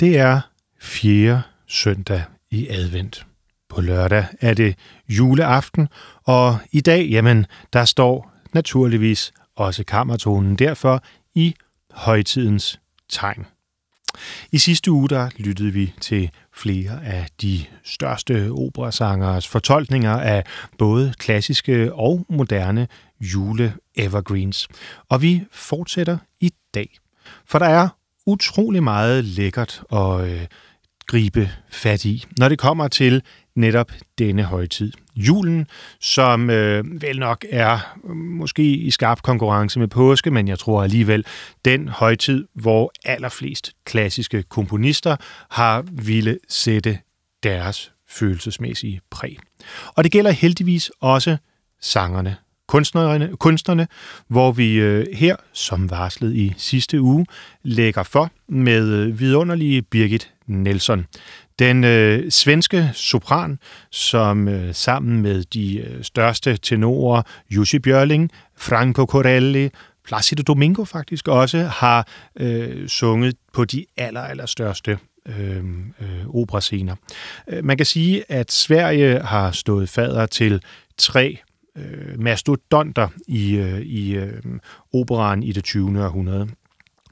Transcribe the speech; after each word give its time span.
Det 0.00 0.18
er 0.18 0.40
fjerde 0.80 1.42
søndag 1.66 2.24
i 2.50 2.68
advent. 2.68 3.26
På 3.68 3.80
lørdag 3.80 4.26
er 4.40 4.54
det 4.54 4.76
juleaften, 5.08 5.88
og 6.24 6.58
i 6.72 6.80
dag, 6.80 7.08
jamen, 7.08 7.46
der 7.72 7.84
står 7.84 8.32
naturligvis 8.52 9.32
også 9.56 9.84
kammertonen 9.84 10.56
derfor 10.56 11.02
i 11.34 11.54
højtidens 11.90 12.80
tegn. 13.08 13.46
I 14.52 14.58
sidste 14.58 14.90
uge 14.90 15.08
der 15.08 15.30
lyttede 15.36 15.72
vi 15.72 15.94
til 16.00 16.30
flere 16.52 17.04
af 17.04 17.26
de 17.42 17.64
største 17.84 18.50
operasangeres 18.50 19.48
fortolkninger 19.48 20.16
af 20.20 20.44
både 20.78 21.14
klassiske 21.18 21.94
og 21.94 22.26
moderne 22.28 22.88
jule-evergreens. 23.20 24.68
Og 25.08 25.22
vi 25.22 25.44
fortsætter 25.52 26.18
i 26.40 26.52
dag, 26.74 26.98
for 27.46 27.58
der 27.58 27.66
er 27.66 27.88
utrolig 28.28 28.82
meget 28.82 29.24
lækkert 29.24 29.82
at 29.92 30.20
øh, 30.20 30.46
gribe 31.06 31.50
fat 31.70 32.04
i, 32.04 32.24
når 32.38 32.48
det 32.48 32.58
kommer 32.58 32.88
til 32.88 33.22
netop 33.54 33.92
denne 34.18 34.42
højtid. 34.42 34.92
Julen, 35.16 35.66
som 36.00 36.50
øh, 36.50 37.02
vel 37.02 37.18
nok 37.18 37.44
er 37.50 37.96
øh, 38.04 38.16
måske 38.16 38.62
i 38.62 38.90
skarp 38.90 39.22
konkurrence 39.22 39.78
med 39.78 39.88
påske, 39.88 40.30
men 40.30 40.48
jeg 40.48 40.58
tror 40.58 40.82
alligevel 40.82 41.24
den 41.64 41.88
højtid, 41.88 42.48
hvor 42.54 42.92
allerflest 43.04 43.72
klassiske 43.84 44.42
komponister 44.42 45.16
har 45.50 45.84
ville 45.92 46.38
sætte 46.48 46.98
deres 47.42 47.92
følelsesmæssige 48.08 49.00
præg. 49.10 49.38
Og 49.94 50.04
det 50.04 50.12
gælder 50.12 50.30
heldigvis 50.30 50.90
også 51.00 51.36
sangerne 51.80 52.36
kunstnerne, 52.68 53.36
kunstnerne 53.36 53.88
hvor 54.28 54.52
vi 54.52 54.74
øh, 54.74 55.06
her, 55.14 55.36
som 55.52 55.90
varslet 55.90 56.34
i 56.34 56.54
sidste 56.56 57.00
uge, 57.00 57.26
lægger 57.62 58.02
for 58.02 58.30
med 58.48 58.88
øh, 58.88 59.20
vidunderlige 59.20 59.82
Birgit 59.82 60.30
Nelson. 60.46 61.06
Den 61.58 61.84
øh, 61.84 62.30
svenske 62.30 62.90
sopran, 62.94 63.58
som 63.90 64.48
øh, 64.48 64.74
sammen 64.74 65.22
med 65.22 65.44
de 65.44 65.78
øh, 65.78 66.04
største 66.04 66.56
tenorer, 66.56 67.22
Jussi 67.50 67.78
Björling, 67.78 68.28
Franco 68.56 69.04
Corelli, 69.04 69.70
Placido 70.04 70.42
Domingo 70.42 70.84
faktisk 70.84 71.28
også, 71.28 71.58
har 71.58 72.08
øh, 72.36 72.88
sunget 72.88 73.36
på 73.52 73.64
de 73.64 73.84
aller, 73.96 74.20
aller 74.20 74.46
største 74.46 74.98
øh, 75.26 75.64
øh, 76.00 76.34
operascener. 76.34 76.96
Øh, 77.48 77.64
man 77.64 77.76
kan 77.76 77.86
sige, 77.86 78.24
at 78.28 78.52
Sverige 78.52 79.20
har 79.20 79.50
stået 79.50 79.88
fader 79.88 80.26
til 80.26 80.62
tre 80.98 81.38
øh, 81.78 82.20
mastodonter 82.20 83.08
i, 83.26 83.56
øh, 83.56 83.80
i 83.80 84.16
øh, 84.16 84.42
operaen 84.92 85.42
i 85.42 85.52
det 85.52 85.64
20. 85.64 86.04
århundrede. 86.04 86.48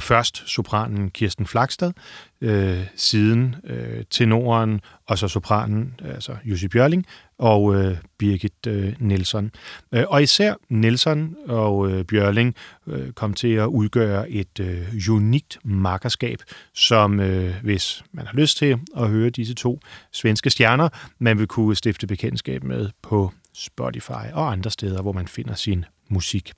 Først 0.00 0.42
sopranen 0.46 1.10
Kirsten 1.10 1.46
Flagstad, 1.46 1.92
øh, 2.40 2.80
siden 2.96 3.56
øh, 3.64 4.04
tenoren 4.10 4.80
og 5.06 5.18
så 5.18 5.28
sopranen, 5.28 6.00
altså 6.04 6.36
Jussi 6.44 6.68
Bjørling 6.68 7.06
og 7.38 7.74
øh, 7.74 7.96
Birgit 8.18 8.66
øh, 8.66 8.94
Nielsen. 8.98 9.50
Øh, 9.92 10.04
og 10.08 10.22
især 10.22 10.54
Nielsen 10.68 11.36
og 11.46 11.90
øh, 11.90 12.04
Bjørling 12.04 12.54
øh, 12.86 13.12
kom 13.12 13.34
til 13.34 13.52
at 13.52 13.66
udgøre 13.66 14.30
et 14.30 14.60
øh, 14.60 14.86
unikt 15.10 15.58
makkerskab, 15.64 16.38
som 16.74 17.20
øh, 17.20 17.54
hvis 17.62 18.04
man 18.12 18.26
har 18.26 18.36
lyst 18.36 18.58
til 18.58 18.78
at 18.96 19.08
høre 19.08 19.30
disse 19.30 19.54
to 19.54 19.80
svenske 20.12 20.50
stjerner, 20.50 20.88
man 21.18 21.38
vil 21.38 21.46
kunne 21.46 21.76
stifte 21.76 22.06
bekendtskab 22.06 22.64
med 22.64 22.88
på 23.02 23.32
Spotify 23.56 24.32
og 24.32 24.52
andre 24.52 24.70
steder, 24.70 25.02
hvor 25.02 25.12
man 25.12 25.28
finder 25.28 25.54
sin 25.54 25.84
musik. 26.08 26.52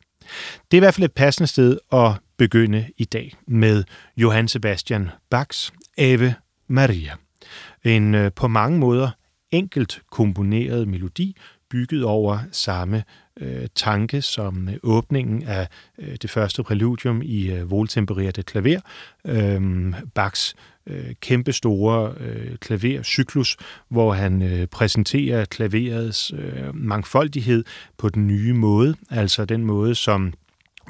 Det 0.71 0.77
er 0.77 0.77
i 0.77 0.79
hvert 0.79 0.95
fald 0.95 1.05
et 1.05 1.13
passende 1.13 1.47
sted 1.47 1.79
at 1.93 2.13
begynde 2.37 2.87
i 2.99 3.05
dag 3.05 3.35
med 3.47 3.85
Johann 4.17 4.49
Sebastian 4.49 5.11
Bachs 5.31 5.73
Ave 5.99 6.35
Maria. 6.67 7.13
En 7.85 8.15
øh, 8.15 8.33
på 8.33 8.49
mange 8.49 8.79
måder 8.79 9.11
enkelt 9.51 10.03
komponeret 10.11 10.89
melodi, 10.89 11.37
bygget 11.71 12.05
over 12.05 12.39
samme 12.53 13.05
øh, 13.41 13.69
tanke 13.75 14.23
som 14.23 14.69
øh, 14.69 14.75
åbningen 14.83 15.43
af 15.43 15.69
øh, 15.99 16.17
det 16.23 16.31
første 16.31 16.63
præludium 16.63 17.23
i 17.23 17.51
øh, 17.51 17.71
voltempererte 17.71 18.43
klaver, 18.43 18.81
øh, 19.25 19.95
Bachs 20.15 20.55
øh, 20.89 21.15
kæmpe 21.21 21.53
store 21.53 22.15
øh, 22.21 22.57
klavercyklus, 22.57 23.57
hvor 23.89 24.13
han 24.13 24.43
øh, 24.43 24.67
præsenterer 24.67 25.45
klaverets 25.45 26.33
øh, 26.39 26.75
mangfoldighed 26.75 27.65
på 27.99 28.09
den 28.09 28.27
nye 28.27 28.55
måde, 28.55 28.95
altså 29.11 29.45
den 29.45 29.65
måde, 29.65 29.95
som 29.95 30.33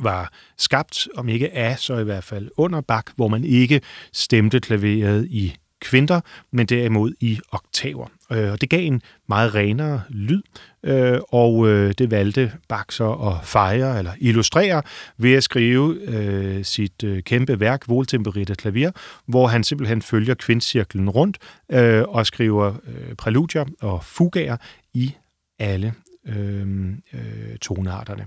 var 0.03 0.33
skabt, 0.59 1.09
om 1.17 1.29
ikke 1.29 1.55
af, 1.55 1.79
så 1.79 1.99
i 1.99 2.05
hvert 2.05 2.25
fald 2.25 2.51
under 2.57 2.81
bak, 2.81 3.11
hvor 3.17 3.29
man 3.29 3.45
ikke 3.45 3.81
stemte 4.13 4.61
klaveret 4.61 5.27
i 5.31 5.55
kvinter, 5.81 6.21
men 6.51 6.67
derimod 6.67 7.13
i 7.21 7.39
oktaver. 7.53 8.07
Øh, 8.33 8.53
og 8.53 8.61
det 8.61 8.71
gav 8.71 8.87
en 8.87 9.03
meget 9.29 9.55
renere 9.55 10.03
lyd, 10.09 10.43
øh, 10.83 11.19
og 11.29 11.69
øh, 11.69 11.95
det 11.99 12.11
valgte 12.11 12.53
Bach 12.69 12.85
så 12.91 13.13
at 13.13 13.47
fejre 13.47 13.99
eller 13.99 14.13
illustrere 14.19 14.83
ved 15.17 15.35
at 15.35 15.43
skrive 15.43 16.01
øh, 16.01 16.65
sit 16.65 17.05
øh, 17.05 17.23
kæmpe 17.23 17.61
værk, 17.61 17.89
Voltempererte 17.89 18.55
Klavier, 18.55 18.91
hvor 19.27 19.47
han 19.47 19.65
simpelthen 19.65 20.03
følger 20.03 20.35
kvintcirklen 20.35 21.11
rundt 21.11 21.39
øh, 21.73 22.03
og 22.09 22.27
skriver 22.27 22.75
præludier 23.19 23.65
og 23.81 24.05
fugaer 24.05 24.57
i 24.95 25.15
alle 25.59 25.95
øh, 26.29 26.67
øh. 27.13 28.27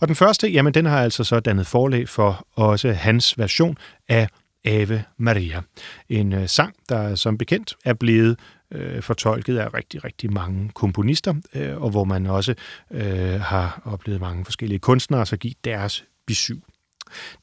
Og 0.00 0.08
den 0.08 0.16
første, 0.16 0.48
jamen 0.48 0.74
den 0.74 0.86
har 0.86 1.02
altså 1.02 1.24
så 1.24 1.40
dannet 1.40 1.66
forlæg 1.66 2.08
for 2.08 2.46
også 2.56 2.92
hans 2.92 3.38
version 3.38 3.76
af 4.08 4.28
Ave 4.64 5.04
Maria. 5.16 5.60
En 6.08 6.32
øh, 6.32 6.48
sang, 6.48 6.74
der 6.88 7.14
som 7.14 7.38
bekendt 7.38 7.74
er 7.84 7.94
blevet 7.94 8.38
øh, 8.72 9.02
fortolket 9.02 9.58
af 9.58 9.74
rigtig, 9.74 10.04
rigtig 10.04 10.32
mange 10.32 10.70
komponister, 10.74 11.34
øh, 11.54 11.82
og 11.82 11.90
hvor 11.90 12.04
man 12.04 12.26
også 12.26 12.54
øh, 12.90 13.40
har 13.40 13.82
oplevet 13.84 14.20
mange 14.20 14.44
forskellige 14.44 14.78
kunstnere 14.78 15.26
så 15.26 15.36
give 15.36 15.54
deres 15.64 16.04
besøg. 16.26 16.62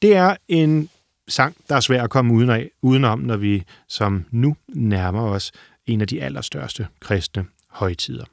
Det 0.02 0.16
er 0.16 0.36
en 0.48 0.88
sang, 1.28 1.56
der 1.68 1.76
er 1.76 1.80
svær 1.80 2.02
at 2.02 2.10
komme 2.10 2.34
uden 2.34 2.50
af, 2.50 2.70
udenom, 2.82 3.18
når 3.18 3.36
vi 3.36 3.64
som 3.88 4.24
nu 4.30 4.56
nærmer 4.68 5.22
os 5.22 5.52
en 5.86 6.00
af 6.00 6.08
de 6.08 6.22
allerstørste 6.22 6.86
kristne 7.00 7.44
højtider. 7.70 8.24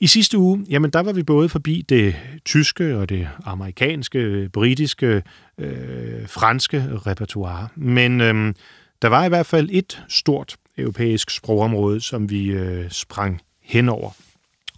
I 0.00 0.06
sidste 0.06 0.38
uge, 0.38 0.66
jamen 0.70 0.90
der 0.90 1.00
var 1.00 1.12
vi 1.12 1.22
både 1.22 1.48
forbi 1.48 1.84
det 1.88 2.16
tyske 2.44 2.96
og 2.96 3.08
det 3.08 3.28
amerikanske, 3.44 4.48
britiske, 4.52 5.22
øh, 5.58 6.28
franske 6.28 6.90
repertoire. 7.06 7.68
Men 7.74 8.20
øh, 8.20 8.54
der 9.02 9.08
var 9.08 9.24
i 9.24 9.28
hvert 9.28 9.46
fald 9.46 9.68
et 9.72 10.04
stort 10.08 10.56
europæisk 10.78 11.30
sprogområde, 11.30 12.00
som 12.00 12.30
vi 12.30 12.46
øh, 12.46 12.90
sprang 12.90 13.40
henover. 13.60 14.10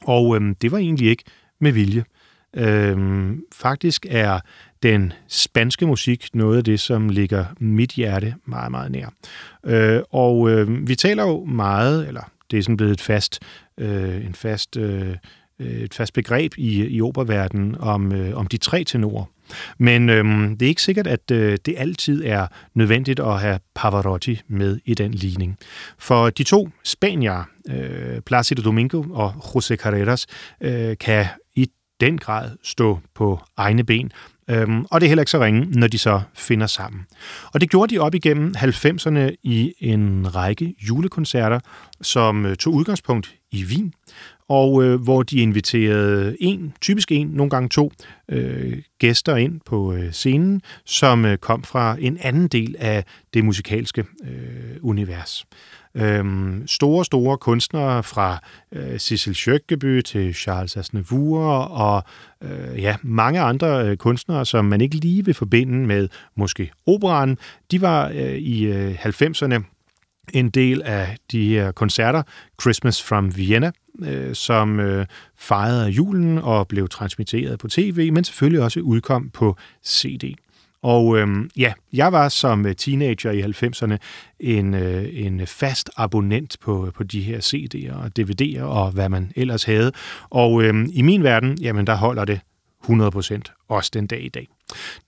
Og 0.02 0.36
øh, 0.36 0.54
det 0.62 0.72
var 0.72 0.78
egentlig 0.78 1.08
ikke 1.08 1.24
med 1.60 1.72
vilje. 1.72 2.04
Øh, 2.56 3.30
faktisk 3.52 4.06
er 4.10 4.40
den 4.82 5.12
spanske 5.28 5.86
musik 5.86 6.28
noget 6.34 6.56
af 6.56 6.64
det, 6.64 6.80
som 6.80 7.08
ligger 7.08 7.44
mit 7.58 7.90
hjerte 7.90 8.34
meget, 8.44 8.70
meget 8.70 8.92
nær. 8.92 9.08
Øh, 9.64 10.02
og 10.10 10.50
øh, 10.50 10.88
vi 10.88 10.94
taler 10.94 11.22
jo 11.22 11.44
meget, 11.44 12.08
eller 12.08 12.30
det 12.50 12.58
er 12.58 12.62
sådan 12.62 12.76
blevet 12.76 12.92
et 12.92 13.00
fast, 13.00 13.40
øh, 13.78 14.26
en 14.26 14.34
fast, 14.34 14.76
øh, 14.76 15.16
øh 15.58 15.66
et 15.66 15.94
fast 15.94 16.12
begreb 16.12 16.54
i, 16.56 16.86
i 16.86 17.00
operverdenen 17.00 17.76
om, 17.78 18.12
øh, 18.12 18.36
om 18.36 18.46
de 18.46 18.56
tre 18.56 18.84
tenorer. 18.84 19.24
Men 19.78 20.10
øhm, 20.10 20.56
det 20.56 20.66
er 20.66 20.68
ikke 20.68 20.82
sikkert, 20.82 21.06
at 21.06 21.30
øh, 21.30 21.58
det 21.66 21.74
altid 21.78 22.24
er 22.24 22.46
nødvendigt 22.74 23.20
at 23.20 23.40
have 23.40 23.58
Pavarotti 23.74 24.40
med 24.48 24.78
i 24.84 24.94
den 24.94 25.14
ligning. 25.14 25.58
For 25.98 26.30
de 26.30 26.42
to 26.42 26.68
spanier, 26.84 27.44
øh, 27.68 28.20
Placido 28.20 28.62
Domingo 28.62 29.04
og 29.10 29.30
José 29.30 29.76
Carreras, 29.76 30.26
øh, 30.60 30.96
kan 31.00 31.26
i 31.54 31.70
den 32.00 32.18
grad 32.18 32.50
stå 32.62 33.00
på 33.14 33.40
egne 33.56 33.84
ben, 33.84 34.12
Øhm, 34.50 34.84
og 34.90 35.00
det 35.00 35.06
er 35.06 35.08
heller 35.08 35.22
ikke 35.22 35.30
så 35.30 35.40
ringe, 35.40 35.66
når 35.70 35.86
de 35.86 35.98
så 35.98 36.20
finder 36.34 36.66
sammen. 36.66 37.06
Og 37.52 37.60
det 37.60 37.70
gjorde 37.70 37.94
de 37.94 37.98
op 37.98 38.14
igennem 38.14 38.54
90'erne 38.56 39.34
i 39.42 39.74
en 39.80 40.34
række 40.34 40.74
julekoncerter, 40.88 41.60
som 42.02 42.46
øh, 42.46 42.56
tog 42.56 42.74
udgangspunkt 42.74 43.34
i 43.50 43.64
Wien, 43.64 43.92
og 44.48 44.84
øh, 44.84 45.00
hvor 45.00 45.22
de 45.22 45.36
inviterede 45.36 46.36
en, 46.40 46.74
typisk 46.80 47.12
en, 47.12 47.26
nogle 47.26 47.50
gange 47.50 47.68
to, 47.68 47.92
øh, 48.28 48.82
gæster 48.98 49.36
ind 49.36 49.60
på 49.66 49.92
øh, 49.92 50.12
scenen, 50.12 50.62
som 50.84 51.24
øh, 51.24 51.38
kom 51.38 51.62
fra 51.62 51.96
en 52.00 52.18
anden 52.20 52.48
del 52.48 52.76
af 52.78 53.04
det 53.34 53.44
musikalske 53.44 54.04
øh, 54.24 54.76
univers. 54.82 55.46
Øhm, 55.94 56.66
store, 56.66 57.04
store 57.04 57.38
kunstnere 57.38 58.02
fra 58.02 58.38
øh, 58.72 58.98
Cecil 58.98 59.34
Schøkkeby 59.34 60.00
til 60.00 60.34
Charles 60.34 60.76
Aznavour 60.76 61.48
og 61.58 62.02
øh, 62.42 62.82
ja, 62.82 62.96
mange 63.02 63.40
andre 63.40 63.88
øh, 63.88 63.96
kunstnere, 63.96 64.46
som 64.46 64.64
man 64.64 64.80
ikke 64.80 64.96
lige 64.96 65.24
vil 65.24 65.34
forbinde 65.34 65.86
med 65.86 66.08
måske 66.36 66.70
operan. 66.86 67.38
De 67.70 67.80
var 67.80 68.08
øh, 68.08 68.36
i 68.36 68.64
øh, 68.64 69.06
90'erne 69.06 69.75
en 70.32 70.50
del 70.50 70.82
af 70.82 71.16
de 71.32 71.48
her 71.48 71.72
koncerter, 71.72 72.22
Christmas 72.60 73.02
from 73.02 73.36
Vienna, 73.36 73.70
øh, 74.02 74.34
som 74.34 74.80
øh, 74.80 75.06
fejrede 75.36 75.88
julen 75.88 76.38
og 76.38 76.68
blev 76.68 76.88
transmitteret 76.88 77.58
på 77.58 77.68
tv, 77.68 78.12
men 78.12 78.24
selvfølgelig 78.24 78.62
også 78.62 78.80
udkom 78.80 79.30
på 79.30 79.56
CD. 79.86 80.34
Og 80.82 81.18
øhm, 81.18 81.50
ja, 81.56 81.72
jeg 81.92 82.12
var 82.12 82.28
som 82.28 82.66
øh, 82.66 82.74
teenager 82.74 83.30
i 83.30 83.42
90'erne 83.42 83.96
en, 84.40 84.74
øh, 84.74 85.08
en 85.12 85.46
fast 85.46 85.90
abonnent 85.96 86.56
på, 86.60 86.92
på 86.94 87.02
de 87.02 87.20
her 87.20 87.38
CD'er 87.38 87.94
og 87.94 88.10
DVD'er 88.18 88.62
og 88.62 88.90
hvad 88.90 89.08
man 89.08 89.32
ellers 89.36 89.64
havde. 89.64 89.92
Og 90.30 90.62
øhm, 90.62 90.90
i 90.92 91.02
min 91.02 91.22
verden, 91.22 91.58
jamen 91.60 91.86
der 91.86 91.96
holder 91.96 92.24
det 92.24 92.40
100% 92.84 93.66
også 93.68 93.90
den 93.94 94.06
dag 94.06 94.24
i 94.24 94.28
dag. 94.28 94.48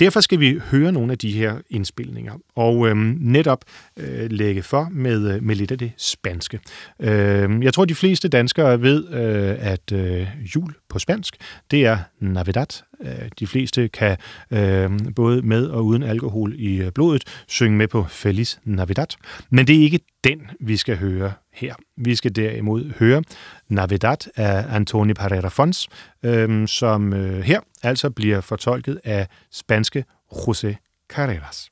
Derfor 0.00 0.20
skal 0.20 0.40
vi 0.40 0.60
høre 0.70 0.93
nogle 0.93 1.12
af 1.12 1.19
de 1.19 1.32
her 1.32 1.55
indspilninger, 1.70 2.32
og 2.56 2.88
øhm, 2.88 3.16
netop 3.20 3.64
øh, 3.96 4.31
lægge 4.31 4.62
for 4.62 4.88
med, 4.90 5.34
øh, 5.34 5.43
med 5.43 5.55
lidt 5.56 5.70
af 5.70 5.78
det 5.78 5.93
spanske. 5.96 6.60
Øh, 7.00 7.64
jeg 7.64 7.75
tror, 7.75 7.84
de 7.84 7.94
fleste 7.94 8.28
danskere 8.28 8.82
ved, 8.82 9.08
øh, 9.08 9.56
at 9.72 9.93
øh, 9.93 10.26
jul 10.56 10.75
på 10.88 10.99
spansk, 10.99 11.37
det 11.70 11.87
er 11.87 11.99
Navidad. 12.20 12.82
Øh, 13.00 13.28
de 13.38 13.46
fleste 13.46 13.88
kan 13.88 14.16
øh, 14.50 14.90
både 15.16 15.43
med 15.43 15.66
og 15.66 15.84
uden 15.87 16.02
alkohol 16.02 16.54
i 16.56 16.76
øh, 16.76 16.93
blodet 16.93 17.25
synge 17.46 17.76
med 17.76 17.88
på 17.88 18.04
Feliz 18.08 18.56
Navidad. 18.64 19.06
Men 19.50 19.66
det 19.66 19.76
er 19.76 19.81
ikke 19.81 20.00
den, 20.25 20.40
vi 20.61 20.76
skal 20.76 20.97
høre 20.97 21.33
her. 21.59 21.75
Vi 21.97 22.15
skal 22.15 22.37
derimod 22.37 22.93
høre 22.99 23.23
Navidad 23.69 24.17
af 24.37 24.75
Antoni 24.77 25.15
Pereira 25.15 25.49
Fons, 25.49 25.88
øhm, 26.23 26.67
som 26.67 27.12
øh, 27.12 27.41
her 27.41 27.61
altså 27.83 28.11
bliver 28.11 28.41
fortolket 28.41 29.00
af 29.05 29.27
spanske 29.50 30.05
José 30.33 30.75
Carreras. 31.09 31.69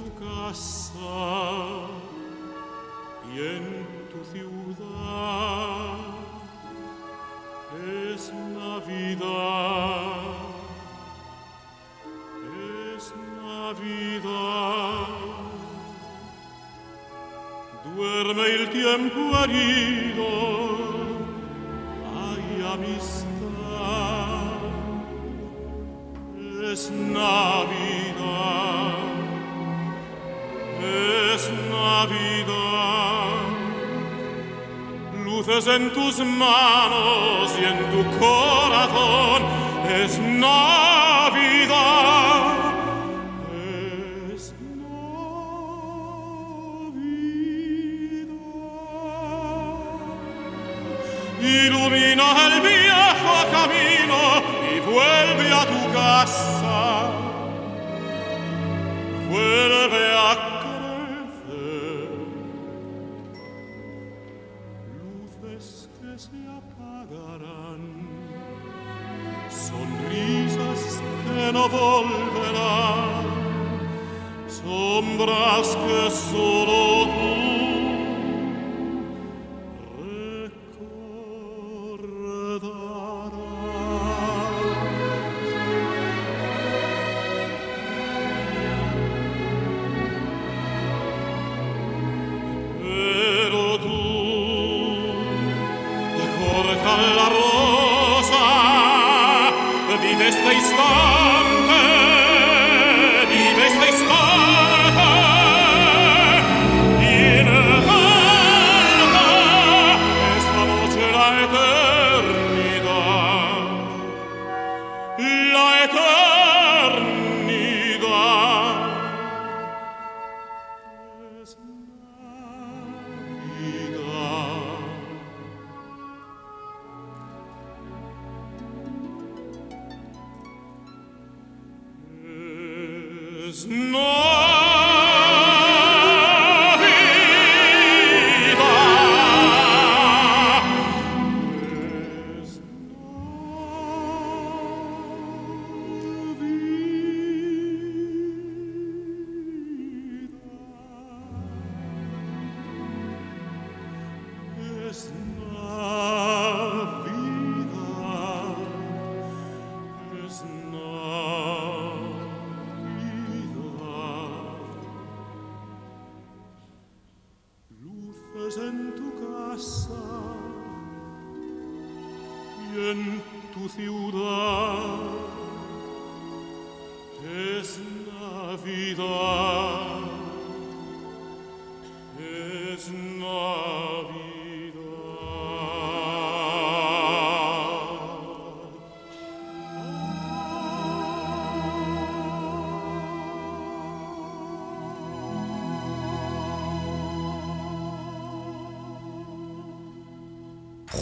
tu 0.00 0.08
casa 0.24 1.18
y 3.28 3.38
en 3.38 3.64
tu 4.10 4.20
ciudad 4.32 5.96
es 8.06 8.32
Navidad, 8.32 9.18
es 12.94 13.14
Navidad. 13.42 15.06
Duerme 17.84 18.46
el 18.46 18.70
tiempo 18.70 19.20
herido, 19.44 20.30
hay 22.16 22.46
amistad, 22.74 23.28
es 26.72 26.90
Navidad. 26.90 28.09
Tus 35.94 36.18
manos 36.24 37.52
y 37.60 37.64
en 37.64 37.78
tu 37.90 38.02
corazón. 38.18 39.42
Es 39.88 40.18
Navidad. 40.18 40.60
Ilumina 51.42 52.46
el 52.46 52.60
viejo 52.60 53.34
camino 53.50 54.20
y 54.70 54.80
vuelve 54.80 55.52
a 55.52 55.64
tu 55.66 55.92
casa. 55.92 56.80
Vuelve 59.28 60.04
a 60.16 60.59
sereno 71.50 71.68
volverà. 71.68 73.28
Sombras 74.46 75.76
che 75.86 76.10
solo 76.10 77.06
tu 77.06 77.39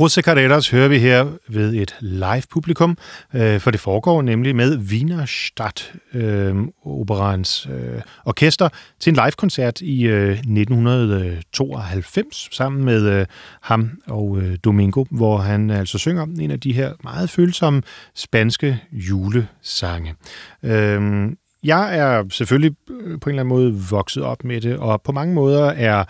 José 0.00 0.20
Carreras 0.20 0.70
hører 0.70 0.88
vi 0.88 0.98
her 0.98 1.26
ved 1.48 1.74
et 1.74 1.96
live-publikum, 2.00 2.98
øh, 3.34 3.60
for 3.60 3.70
det 3.70 3.80
foregår 3.80 4.22
nemlig 4.22 4.56
med 4.56 4.76
Wienerstadt 4.76 5.92
øh, 6.14 6.56
Operans 6.84 7.68
øh, 7.70 8.00
orkester 8.24 8.68
til 9.00 9.10
en 9.10 9.16
live-koncert 9.16 9.80
i 9.80 10.06
øh, 10.06 10.30
1992 10.30 12.48
sammen 12.52 12.84
med 12.84 13.20
øh, 13.20 13.26
ham 13.62 13.90
og 14.06 14.38
øh, 14.38 14.58
Domingo, 14.64 15.04
hvor 15.10 15.38
han 15.38 15.70
altså 15.70 15.98
synger 15.98 16.22
en 16.22 16.50
af 16.50 16.60
de 16.60 16.72
her 16.72 16.92
meget 17.02 17.30
følsomme 17.30 17.82
spanske 18.14 18.82
julesange. 18.92 20.14
Øh, 20.62 21.30
jeg 21.64 21.98
er 21.98 22.24
selvfølgelig 22.30 22.76
øh, 22.90 23.20
på 23.20 23.30
en 23.30 23.34
eller 23.34 23.42
anden 23.42 23.48
måde 23.48 23.74
vokset 23.90 24.22
op 24.22 24.44
med 24.44 24.60
det, 24.60 24.76
og 24.76 25.02
på 25.02 25.12
mange 25.12 25.34
måder 25.34 25.64
er 25.64 26.04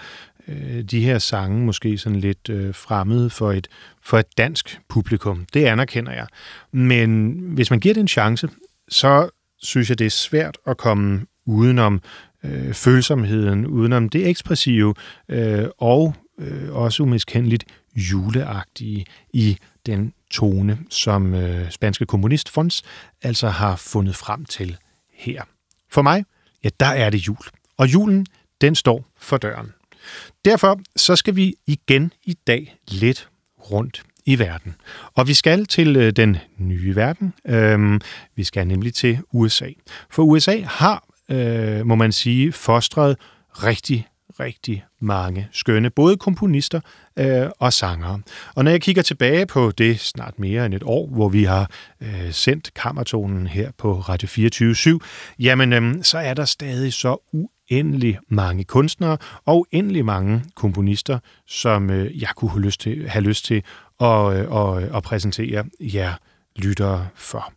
øh, 0.48 0.82
de 0.82 1.00
her 1.00 1.18
sange 1.18 1.66
måske 1.66 1.98
sådan 1.98 2.20
lidt 2.20 2.48
øh, 2.48 2.74
fremmede 2.74 3.30
for 3.30 3.52
et, 3.52 3.68
for 4.02 4.18
et 4.18 4.38
dansk 4.38 4.80
publikum. 4.88 5.46
Det 5.54 5.64
anerkender 5.64 6.12
jeg. 6.12 6.26
Men 6.72 7.32
hvis 7.38 7.70
man 7.70 7.80
giver 7.80 7.94
det 7.94 8.00
en 8.00 8.08
chance, 8.08 8.48
så 8.88 9.30
synes 9.62 9.88
jeg, 9.88 9.98
det 9.98 10.04
er 10.04 10.10
svært 10.10 10.58
at 10.66 10.76
komme 10.76 11.26
udenom 11.46 12.00
øh, 12.44 12.72
følsomheden, 12.74 13.66
udenom 13.66 14.08
det 14.08 14.28
ekspressive 14.28 14.94
øh, 15.28 15.66
og 15.78 16.14
øh, 16.38 16.74
også 16.74 17.02
umiskendeligt 17.02 17.64
juleagtige 17.94 19.06
i 19.32 19.58
den 19.86 20.12
tone, 20.30 20.78
som 20.90 21.34
øh, 21.34 21.70
Spanske 21.70 22.06
Kommunist 22.06 22.48
Fonds 22.48 22.82
altså 23.22 23.48
har 23.48 23.76
fundet 23.76 24.16
frem 24.16 24.44
til 24.44 24.76
her. 25.12 25.42
For 25.90 26.02
mig, 26.02 26.24
ja, 26.64 26.68
der 26.80 26.86
er 26.86 27.10
det 27.10 27.18
jul. 27.18 27.36
Og 27.76 27.92
julen, 27.92 28.26
den 28.60 28.74
står 28.74 29.04
for 29.18 29.36
døren. 29.36 29.72
Derfor 30.44 30.80
så 30.96 31.16
skal 31.16 31.36
vi 31.36 31.54
igen 31.66 32.12
i 32.24 32.36
dag 32.46 32.76
lidt 32.88 33.28
rundt 33.70 34.02
i 34.26 34.38
verden. 34.38 34.74
Og 35.14 35.28
vi 35.28 35.34
skal 35.34 35.66
til 35.66 35.96
øh, 35.96 36.12
den 36.12 36.36
nye 36.58 36.96
verden. 36.96 37.34
Øhm, 37.46 38.00
vi 38.36 38.44
skal 38.44 38.66
nemlig 38.66 38.94
til 38.94 39.18
USA. 39.32 39.68
For 40.10 40.22
USA 40.22 40.60
har, 40.60 41.04
øh, 41.28 41.86
må 41.86 41.94
man 41.94 42.12
sige, 42.12 42.52
fostret 42.52 43.16
rigtig, 43.62 44.06
rigtig 44.40 44.84
mange 45.00 45.48
skønne, 45.52 45.90
både 45.90 46.16
komponister 46.16 46.80
øh, 47.18 47.46
og 47.58 47.72
sangere. 47.72 48.20
Og 48.54 48.64
når 48.64 48.70
jeg 48.70 48.80
kigger 48.80 49.02
tilbage 49.02 49.46
på 49.46 49.72
det 49.78 50.00
snart 50.00 50.38
mere 50.38 50.66
end 50.66 50.74
et 50.74 50.82
år, 50.82 51.06
hvor 51.06 51.28
vi 51.28 51.44
har 51.44 51.70
øh, 52.00 52.32
sendt 52.32 52.74
kammertonen 52.74 53.46
her 53.46 53.70
på 53.78 54.00
Radio 54.00 54.28
24 54.28 55.00
jamen 55.38 55.72
øh, 55.72 55.94
så 56.02 56.18
er 56.18 56.34
der 56.34 56.44
stadig 56.44 56.92
så 56.92 57.16
uendelig 57.70 58.18
mange 58.28 58.64
kunstnere 58.64 59.18
og 59.46 59.58
uendelig 59.58 60.04
mange 60.04 60.44
komponister, 60.54 61.18
som 61.46 61.90
øh, 61.90 62.22
jeg 62.22 62.28
kunne 62.36 62.50
have 62.50 62.62
lyst 62.62 62.80
til, 62.80 63.08
have 63.08 63.24
lyst 63.24 63.44
til 63.44 63.62
at, 64.00 64.36
øh, 64.36 64.76
at, 64.76 64.82
øh, 64.82 64.96
at 64.96 65.02
præsentere 65.02 65.64
jer 65.80 66.14
lyttere 66.56 67.08
for. 67.14 67.52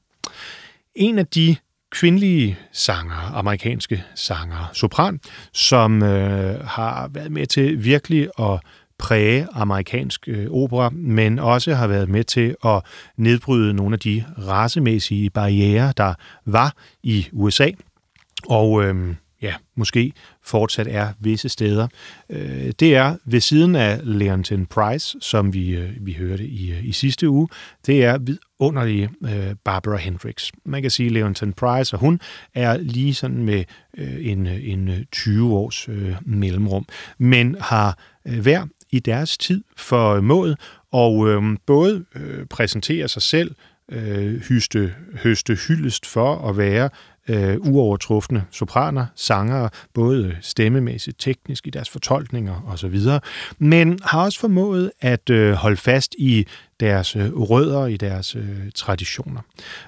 En 0.96 1.20
af 1.20 1.28
de 1.28 1.56
kvindelige 1.92 2.58
sanger, 2.72 3.36
amerikanske 3.36 4.04
sanger, 4.16 4.70
sopran, 4.74 5.20
som 5.54 6.04
øh, 6.04 6.66
har 6.66 7.08
været 7.08 7.32
med 7.32 7.46
til 7.46 7.84
virkelig 7.84 8.30
at 8.40 8.60
præge 8.98 9.48
amerikansk 9.54 10.28
øh, 10.28 10.48
opera, 10.52 10.90
men 10.90 11.40
også 11.40 11.74
har 11.76 11.88
været 11.88 12.10
med 12.10 12.24
til 12.24 12.56
at 12.66 12.82
nedbryde 13.18 13.74
nogle 13.74 13.94
af 13.94 14.00
de 14.00 14.24
racemæssige 14.48 15.30
barriere, 15.30 15.94
der 15.98 16.14
var 16.46 16.74
i 17.04 17.28
USA. 17.32 17.70
Og 18.48 18.84
øh, 18.84 19.16
ja, 19.42 19.54
måske 19.76 20.14
fortsat 20.44 20.88
er 20.88 21.14
visse 21.20 21.50
steder. 21.50 21.88
Øh, 22.30 22.72
det 22.80 22.96
er 22.96 23.16
ved 23.26 23.40
siden 23.40 23.76
af 23.76 24.00
Leontin 24.04 24.66
Price, 24.66 25.18
som 25.22 25.54
vi, 25.54 25.70
øh, 25.70 25.90
vi 26.02 26.14
hørte 26.14 26.48
i, 26.48 26.72
øh, 26.72 26.86
i 26.86 26.92
sidste 26.92 27.30
uge, 27.30 27.48
det 27.86 28.04
er 28.04 28.18
vidunderlige 28.18 29.10
øh, 29.26 29.56
Barbara 29.64 29.98
Hendricks. 29.98 30.52
Man 30.66 30.82
kan 30.82 30.92
sige, 30.92 31.08
at 31.08 31.14
Leontin 31.14 31.54
Price 31.54 31.96
og 31.96 32.00
hun 32.00 32.20
er 32.54 32.78
lige 32.78 33.14
sådan 33.14 33.44
med 33.44 33.64
øh, 33.98 34.28
en, 34.28 34.48
en 34.48 35.06
20 35.12 35.54
års 35.54 35.90
mellemrum, 36.22 36.86
men 37.18 37.56
har 37.60 38.00
hver 38.24 38.66
i 38.92 39.00
deres 39.00 39.38
tid 39.38 39.64
formået 39.78 40.58
og 40.92 41.30
øh, 41.30 41.58
både 41.66 42.06
øh, 42.16 42.46
præsentere 42.46 43.08
sig 43.08 43.22
selv, 43.22 43.56
øh, 43.92 44.42
hyste, 44.42 44.94
høste 45.24 45.56
hyldest 45.56 46.06
for 46.06 46.50
at 46.50 46.58
være 46.58 46.90
øh, 47.28 47.58
uovertrufne 47.60 48.46
sopraner, 48.52 49.06
sangere, 49.16 49.70
både 49.94 50.38
stemmemæssigt, 50.42 51.20
teknisk 51.20 51.68
i 51.68 51.70
deres 51.70 51.90
fortolkninger 51.90 52.68
osv., 52.68 53.00
men 53.60 54.00
har 54.04 54.24
også 54.24 54.40
formået 54.40 54.92
at 55.02 55.30
øh, 55.30 55.54
holde 55.54 55.78
fast 55.78 56.16
i 56.18 56.48
deres 56.80 57.16
øh, 57.16 57.34
rødder, 57.34 57.86
i 57.86 57.98
deres 57.98 58.36
øh, 58.36 58.72
traditioner. 58.76 59.42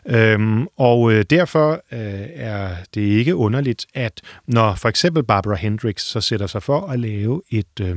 Øhm, 0.06 0.68
og 0.78 1.14
øh, 1.14 1.26
derfor 1.30 1.72
øh, 1.72 2.28
er 2.34 2.76
det 2.94 3.02
ikke 3.02 3.36
underligt, 3.36 3.86
at 3.94 4.22
når 4.48 4.76
for 4.76 4.90
eksempel 4.90 5.24
Barbara 5.24 5.56
Hendricks 5.56 6.04
så 6.04 6.22
sætter 6.22 6.48
sig 6.48 6.64
for 6.64 6.88
at 6.88 7.00
lave 7.00 7.42
et, 7.52 7.80
øh, 7.82 7.96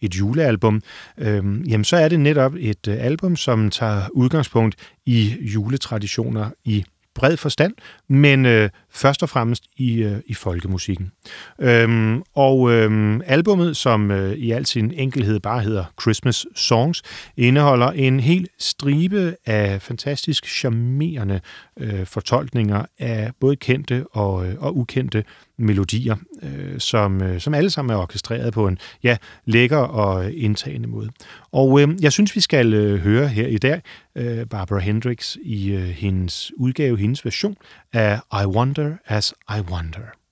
et 0.00 0.14
julealbum, 0.14 0.82
øh, 1.18 1.70
jamen 1.70 1.84
så 1.84 1.96
er 1.96 2.08
det 2.08 2.20
netop 2.20 2.54
et 2.58 2.88
øh, 2.88 2.96
album, 3.04 3.36
som 3.36 3.70
tager 3.70 4.02
udgangspunkt 4.12 4.76
i 5.06 5.36
juletraditioner 5.40 6.50
i 6.64 6.84
bred 7.16 7.36
forstand, 7.36 7.74
men 8.08 8.46
øh, 8.46 8.70
først 8.90 9.22
og 9.22 9.28
fremmest 9.28 9.64
i, 9.76 10.02
øh, 10.02 10.18
i 10.26 10.34
folkemusikken. 10.34 11.12
Øhm, 11.60 12.22
og 12.34 12.70
øhm, 12.72 13.20
albummet, 13.26 13.76
som 13.76 14.10
øh, 14.10 14.32
i 14.32 14.50
al 14.50 14.66
sin 14.66 14.92
enkelhed 14.96 15.40
bare 15.40 15.60
hedder 15.60 15.84
Christmas 16.00 16.46
Songs, 16.54 17.02
indeholder 17.36 17.90
en 17.90 18.20
hel 18.20 18.48
stribe 18.58 19.36
af 19.46 19.82
fantastisk 19.82 20.46
charmerende 20.46 21.40
øh, 21.80 22.06
fortolkninger 22.06 22.84
af 22.98 23.30
både 23.40 23.56
kendte 23.56 24.04
og, 24.12 24.46
øh, 24.46 24.54
og 24.58 24.76
ukendte 24.76 25.24
melodier, 25.58 26.16
øh, 26.42 26.80
som, 26.80 27.22
øh, 27.22 27.40
som 27.40 27.54
alle 27.54 27.70
sammen 27.70 27.96
er 27.96 28.00
orkestreret 28.00 28.52
på 28.52 28.68
en 28.68 28.78
ja, 29.02 29.16
lækker 29.44 29.78
og 29.78 30.32
indtagende 30.32 30.88
måde. 30.88 31.10
Og 31.52 31.80
øh, 31.80 31.88
jeg 32.00 32.12
synes, 32.12 32.36
vi 32.36 32.40
skal 32.40 32.74
øh, 32.74 32.98
høre 32.98 33.28
her 33.28 33.46
i 33.46 33.58
dag 33.58 33.82
øh, 34.16 34.46
Barbara 34.46 34.78
Hendricks 34.78 35.38
i 35.42 35.72
øh, 35.72 35.82
hendes 35.82 36.52
udgave, 36.56 36.98
hendes 36.98 37.24
version 37.24 37.56
af 37.92 38.20
I 38.42 38.46
Wonder 38.46 38.96
As 39.06 39.34
I 39.58 39.60
Wonder. 39.70 40.25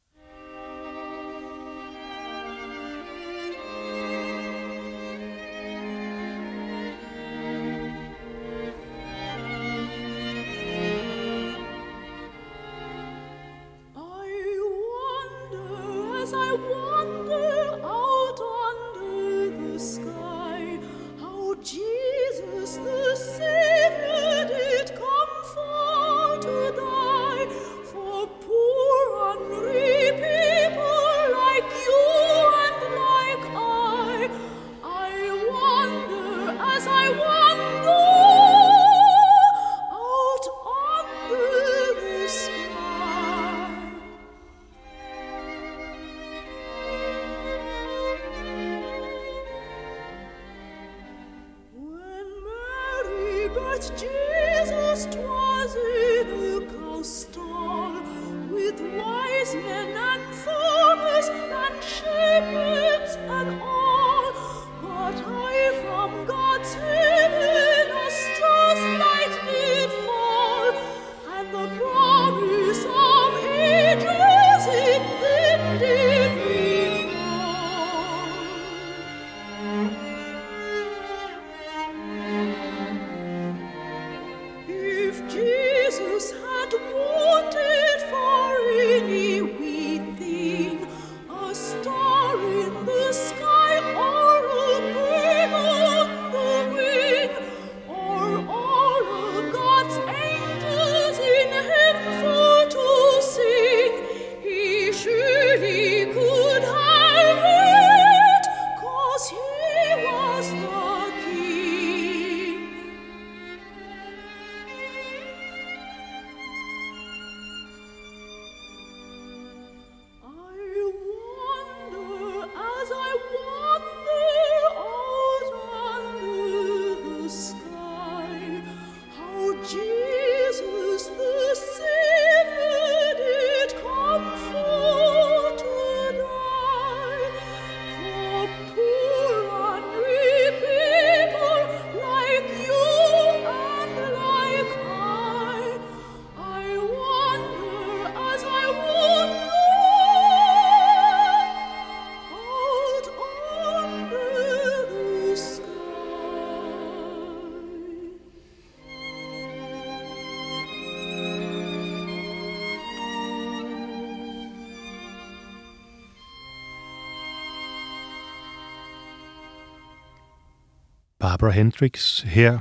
Barbara 171.44 171.57
Hendricks 171.57 172.20
her, 172.20 172.59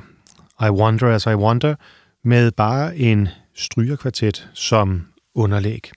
I 0.59 0.69
Wonder 0.69 1.07
As 1.07 1.25
I 1.25 1.35
Wonder, 1.35 1.75
med 2.23 2.51
bare 2.51 2.97
en 2.97 3.27
strygerkvartet 3.55 4.49
som 4.53 5.07
underlæg. 5.35 5.91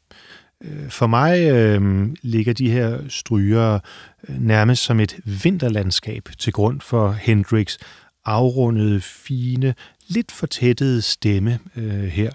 Øh, 0.64 0.90
for 0.90 1.06
mig 1.06 1.50
øh, 1.50 2.08
ligger 2.22 2.52
de 2.52 2.70
her 2.70 2.98
stryger 3.08 3.78
øh, 4.28 4.40
nærmest 4.40 4.82
som 4.82 5.00
et 5.00 5.16
vinterlandskab 5.24 6.28
til 6.38 6.52
grund 6.52 6.80
for 6.80 7.10
Hendrix 7.10 7.78
afrundede, 8.24 9.00
fine, 9.00 9.74
lidt 10.08 10.32
fortættede 10.32 11.02
stemme 11.02 11.58
øh, 11.76 12.04
her. 12.04 12.30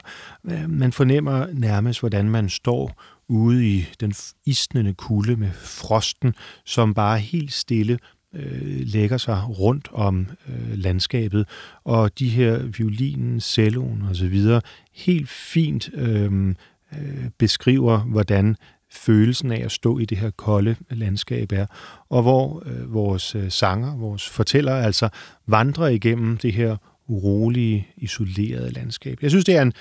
Øh, 0.45 0.69
man 0.69 0.91
fornemmer 0.91 1.47
nærmest, 1.53 1.99
hvordan 1.99 2.29
man 2.29 2.49
står 2.49 3.01
ude 3.29 3.67
i 3.67 3.87
den 3.99 4.13
isnende 4.45 4.93
kulde 4.93 5.35
med 5.35 5.51
frosten, 5.53 6.33
som 6.65 6.93
bare 6.93 7.19
helt 7.19 7.53
stille 7.53 7.99
øh, 8.34 8.82
lægger 8.86 9.17
sig 9.17 9.60
rundt 9.60 9.89
om 9.91 10.28
øh, 10.48 10.78
landskabet, 10.78 11.48
og 11.84 12.20
de 12.20 12.30
her 12.30 12.58
violinen, 12.58 13.39
celloen 13.39 14.02
og 14.10 14.15
så 14.15 14.28
videre 14.28 14.62
helt 14.94 15.30
fint 15.30 15.89
øh, 15.94 16.56
øh, 16.94 17.30
beskriver, 17.38 17.98
hvordan 18.00 18.56
følelsen 18.91 19.52
af 19.52 19.65
at 19.65 19.72
stå 19.72 20.00
i 20.00 20.06
det 20.06 20.17
her 20.17 20.30
kolde 20.30 20.76
landskab 20.89 21.52
er, 21.52 21.65
og 22.10 22.22
hvor 22.22 22.63
øh, 22.65 22.94
vores 22.94 23.36
øh, 23.36 23.52
sanger, 23.52 23.98
vores 23.98 24.30
fortæller 24.30 24.74
altså 24.74 25.10
vandrer 25.48 25.88
igennem 25.88 26.38
det 26.38 26.54
her 26.54 26.78
urolige, 27.08 27.88
isolerede 27.98 28.72
landskab. 28.72 29.17
Jeg 29.22 29.30
synes, 29.30 29.46
det 29.46 29.56
er 29.56 29.62
en 29.62 29.74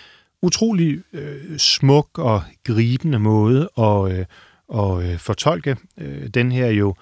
utrolig 0.42 1.02
øh, 1.12 1.58
smuk 1.58 2.18
og 2.18 2.42
gribende 2.64 3.18
måde 3.18 3.70
at, 3.78 4.12
øh, 4.12 4.24
at 4.74 5.10
øh, 5.10 5.18
fortolke 5.18 5.76
øh, 5.98 6.26
den 6.26 6.52
her 6.52 6.66
jo 6.66 6.94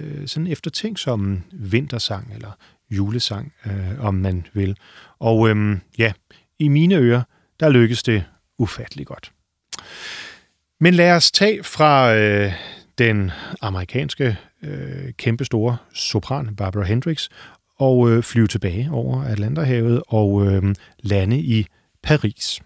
øh, 0.00 0.28
sådan 0.28 0.46
eftertænksomme 0.46 1.42
vintersang, 1.52 2.34
eller 2.34 2.50
julesang, 2.90 3.52
øh, 3.66 4.04
om 4.04 4.14
man 4.14 4.46
vil. 4.52 4.76
Og 5.18 5.48
øh, 5.48 5.76
ja, 5.98 6.12
i 6.58 6.68
mine 6.68 6.94
ører, 6.96 7.22
der 7.60 7.68
lykkes 7.68 8.02
det 8.02 8.24
ufattelig 8.58 9.06
godt. 9.06 9.32
Men 10.80 10.94
lad 10.94 11.12
os 11.12 11.30
tage 11.30 11.64
fra 11.64 12.14
øh, 12.14 12.52
den 12.98 13.30
amerikanske 13.60 14.36
øh, 14.62 15.12
kæmpestore 15.12 15.76
sopran 15.92 16.56
Barbara 16.56 16.84
Hendricks 16.84 17.28
og 17.78 18.10
øh, 18.10 18.22
flyve 18.22 18.46
tilbage 18.46 18.88
over 18.92 19.24
Atlanterhavet 19.24 20.02
og 20.08 20.46
øh, 20.46 20.74
lande 20.98 21.38
i 21.38 21.66
Paris. 22.02 22.60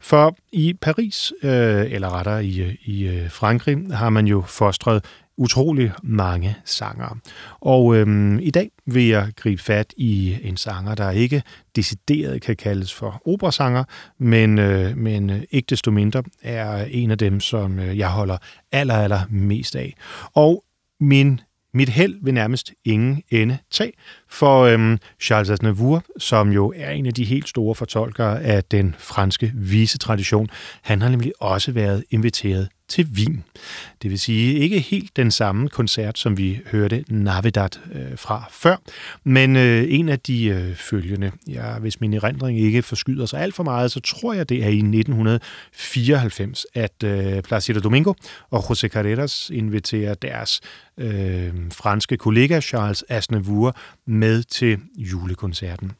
For 0.00 0.36
i 0.52 0.74
Paris, 0.80 1.32
øh, 1.42 1.92
eller 1.92 2.18
rettere 2.18 2.44
i, 2.44 2.62
øh, 2.62 2.74
i 2.84 3.06
øh, 3.06 3.30
Frankrig, 3.30 3.78
har 3.92 4.10
man 4.10 4.26
jo 4.26 4.42
fostret 4.46 5.04
utrolig 5.36 5.92
mange 6.02 6.56
sanger. 6.64 7.18
Og 7.60 7.96
øhm, 7.96 8.38
i 8.38 8.50
dag 8.50 8.70
vil 8.86 9.06
jeg 9.06 9.32
gribe 9.36 9.62
fat 9.62 9.94
i 9.96 10.38
en 10.42 10.56
sanger, 10.56 10.94
der 10.94 11.10
ikke 11.10 11.42
decideret 11.76 12.42
kan 12.42 12.56
kaldes 12.56 12.94
for 12.94 13.22
operasanger, 13.26 13.84
men, 14.18 14.58
øh, 14.58 14.96
men 14.96 15.30
øh, 15.30 15.42
ikke 15.50 15.66
desto 15.70 15.90
mindre 15.90 16.22
er 16.42 16.84
en 16.84 17.10
af 17.10 17.18
dem, 17.18 17.40
som 17.40 17.78
øh, 17.78 17.98
jeg 17.98 18.08
holder 18.08 18.38
aller, 18.72 18.94
aller 18.94 19.20
mest 19.30 19.76
af. 19.76 19.94
Og 20.34 20.64
min 21.00 21.40
mit 21.74 21.88
held 21.88 22.18
vil 22.22 22.34
nærmest 22.34 22.72
ingen 22.84 23.22
ende 23.30 23.58
tage, 23.70 23.92
for 24.28 24.62
øhm, 24.62 24.98
Charles 25.20 25.50
Aznavour, 25.50 26.04
som 26.18 26.52
jo 26.52 26.72
er 26.76 26.90
en 26.90 27.06
af 27.06 27.14
de 27.14 27.24
helt 27.24 27.48
store 27.48 27.74
fortolkere 27.74 28.42
af 28.42 28.64
den 28.64 28.94
franske 28.98 29.52
visetradition, 29.54 30.48
han 30.82 31.02
har 31.02 31.08
nemlig 31.08 31.32
også 31.40 31.72
været 31.72 32.04
inviteret 32.10 32.68
til 32.88 33.06
Wien. 33.14 33.44
Det 34.02 34.10
vil 34.10 34.18
sige 34.18 34.54
ikke 34.54 34.80
helt 34.80 35.16
den 35.16 35.30
samme 35.30 35.68
koncert, 35.68 36.18
som 36.18 36.38
vi 36.38 36.60
hørte 36.70 37.04
Navidad 37.08 37.68
øh, 37.92 38.18
fra 38.18 38.44
før, 38.50 38.76
men 39.24 39.56
øh, 39.56 39.84
en 39.88 40.08
af 40.08 40.20
de 40.20 40.44
øh, 40.44 40.74
følgende. 40.74 41.32
Ja, 41.48 41.78
hvis 41.78 42.00
min 42.00 42.14
erindring 42.14 42.58
ikke 42.58 42.82
forskyder 42.82 43.26
sig 43.26 43.40
alt 43.40 43.54
for 43.54 43.62
meget, 43.62 43.90
så 43.90 44.00
tror 44.00 44.32
jeg, 44.32 44.48
det 44.48 44.64
er 44.64 44.68
i 44.68 44.78
1994, 44.78 46.66
at 46.74 47.02
øh, 47.04 47.42
Placido 47.42 47.80
Domingo 47.80 48.12
og 48.50 48.58
José 48.58 48.88
Carreras 48.88 49.50
inviterer 49.54 50.14
deres 50.14 50.60
øh, 50.98 51.52
franske 51.72 52.16
kollega 52.16 52.60
Charles 52.60 53.04
Aznavour 53.08 53.76
med 54.06 54.42
til 54.42 54.78
julekoncerten. 54.98 55.92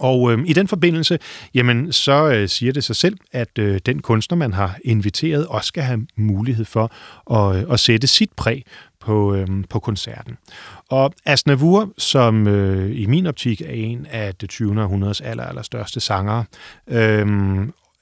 Og 0.00 0.32
øh, 0.32 0.38
i 0.46 0.52
den 0.52 0.68
forbindelse, 0.68 1.18
jamen, 1.54 1.92
så 1.92 2.28
øh, 2.28 2.48
siger 2.48 2.72
det 2.72 2.84
sig 2.84 2.96
selv, 2.96 3.16
at 3.32 3.58
øh, 3.58 3.80
den 3.86 4.02
kunstner, 4.02 4.36
man 4.36 4.52
har 4.52 4.78
inviteret, 4.84 5.46
også 5.46 5.68
skal 5.68 5.82
have 5.82 6.06
mulighed 6.16 6.64
for 6.64 6.92
at, 7.34 7.56
øh, 7.56 7.72
at 7.72 7.80
sætte 7.80 8.06
sit 8.06 8.30
præg 8.36 8.64
på, 9.00 9.34
øh, 9.34 9.46
på 9.70 9.78
koncerten. 9.78 10.36
Og 10.88 11.12
Asnavour, 11.26 11.92
som 11.98 12.48
øh, 12.48 13.00
i 13.00 13.06
min 13.06 13.26
optik 13.26 13.60
er 13.60 13.70
en 13.70 14.06
af 14.10 14.34
det 14.34 14.48
20. 14.50 14.82
århundredes 14.82 15.20
aller, 15.20 15.44
aller 15.44 15.62
største 15.62 16.00
sangere, 16.00 16.44
øh, 16.88 17.26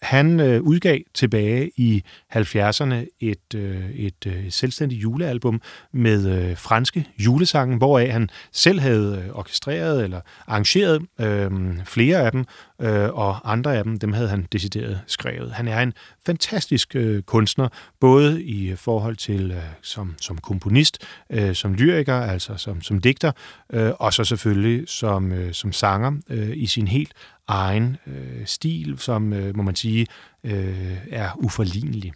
han 0.02 0.40
øh, 0.40 0.62
udgav 0.62 0.98
tilbage 1.14 1.70
i 1.76 2.02
70'erne 2.36 2.94
et, 3.20 3.54
øh, 3.54 3.90
et 3.90 4.26
øh, 4.26 4.50
selvstændigt 4.50 5.02
julealbum 5.02 5.60
med 5.92 6.26
øh, 6.26 6.56
franske 6.56 7.04
julesange, 7.18 7.76
hvoraf 7.76 8.10
han 8.10 8.30
selv 8.52 8.80
havde 8.80 9.24
øh, 9.24 9.34
orkestreret 9.34 10.04
eller 10.04 10.20
arrangeret 10.46 11.02
øh, 11.20 11.50
flere 11.84 12.18
af 12.18 12.32
dem, 12.32 12.44
øh, 12.80 13.08
og 13.12 13.52
andre 13.52 13.76
af 13.76 13.84
dem, 13.84 13.98
dem 13.98 14.12
havde 14.12 14.28
han 14.28 14.46
decideret 14.52 15.00
skrevet. 15.06 15.52
Han 15.52 15.68
er 15.68 15.80
en 15.80 15.92
fantastisk 16.28 16.96
øh, 16.96 17.22
kunstner, 17.22 17.68
både 18.00 18.42
i 18.42 18.76
forhold 18.76 19.16
til 19.16 19.50
øh, 19.50 19.62
som, 19.82 20.14
som 20.20 20.38
komponist, 20.38 20.98
øh, 21.30 21.54
som 21.54 21.74
lyriker, 21.74 22.14
altså 22.14 22.56
som, 22.56 22.82
som 22.82 23.00
digter, 23.00 23.32
øh, 23.72 23.92
og 23.98 24.12
så 24.12 24.24
selvfølgelig 24.24 24.88
som, 24.88 25.32
øh, 25.32 25.52
som 25.52 25.72
sanger 25.72 26.12
øh, 26.30 26.50
i 26.54 26.66
sin 26.66 26.88
helt 26.88 27.12
egen 27.48 27.96
øh, 28.06 28.46
stil, 28.46 28.98
som, 28.98 29.32
øh, 29.32 29.56
må 29.56 29.62
man 29.62 29.76
sige, 29.76 30.06
øh, 30.44 30.96
er 31.10 31.30
uforlignelig. 31.36 32.12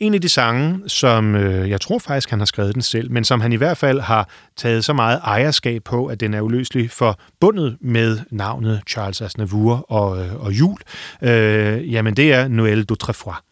En 0.00 0.14
af 0.14 0.20
de 0.20 0.28
sange, 0.28 0.88
som 0.88 1.34
øh, 1.34 1.70
jeg 1.70 1.80
tror 1.80 1.98
faktisk, 1.98 2.30
han 2.30 2.38
har 2.38 2.46
skrevet 2.46 2.74
den 2.74 2.82
selv, 2.82 3.10
men 3.10 3.24
som 3.24 3.40
han 3.40 3.52
i 3.52 3.56
hvert 3.56 3.76
fald 3.76 4.00
har 4.00 4.28
taget 4.56 4.84
så 4.84 4.92
meget 4.92 5.20
ejerskab 5.24 5.82
på, 5.84 6.06
at 6.06 6.20
den 6.20 6.34
er 6.34 6.40
uløselig 6.40 6.90
forbundet 6.90 7.76
med 7.80 8.18
navnet 8.30 8.80
Charles 8.88 9.20
Aznavour 9.20 9.92
og, 9.92 10.24
øh, 10.24 10.44
og 10.44 10.52
jul, 10.52 10.78
øh, 11.22 11.92
jamen 11.92 12.16
det 12.16 12.32
er 12.32 12.48
Noël 12.48 12.84
d'Autrefois 12.92 13.45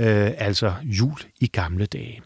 øh, 0.00 0.30
altså 0.38 0.72
jul 0.82 1.18
i 1.40 1.46
gamle 1.46 1.86
dage. 1.86 2.20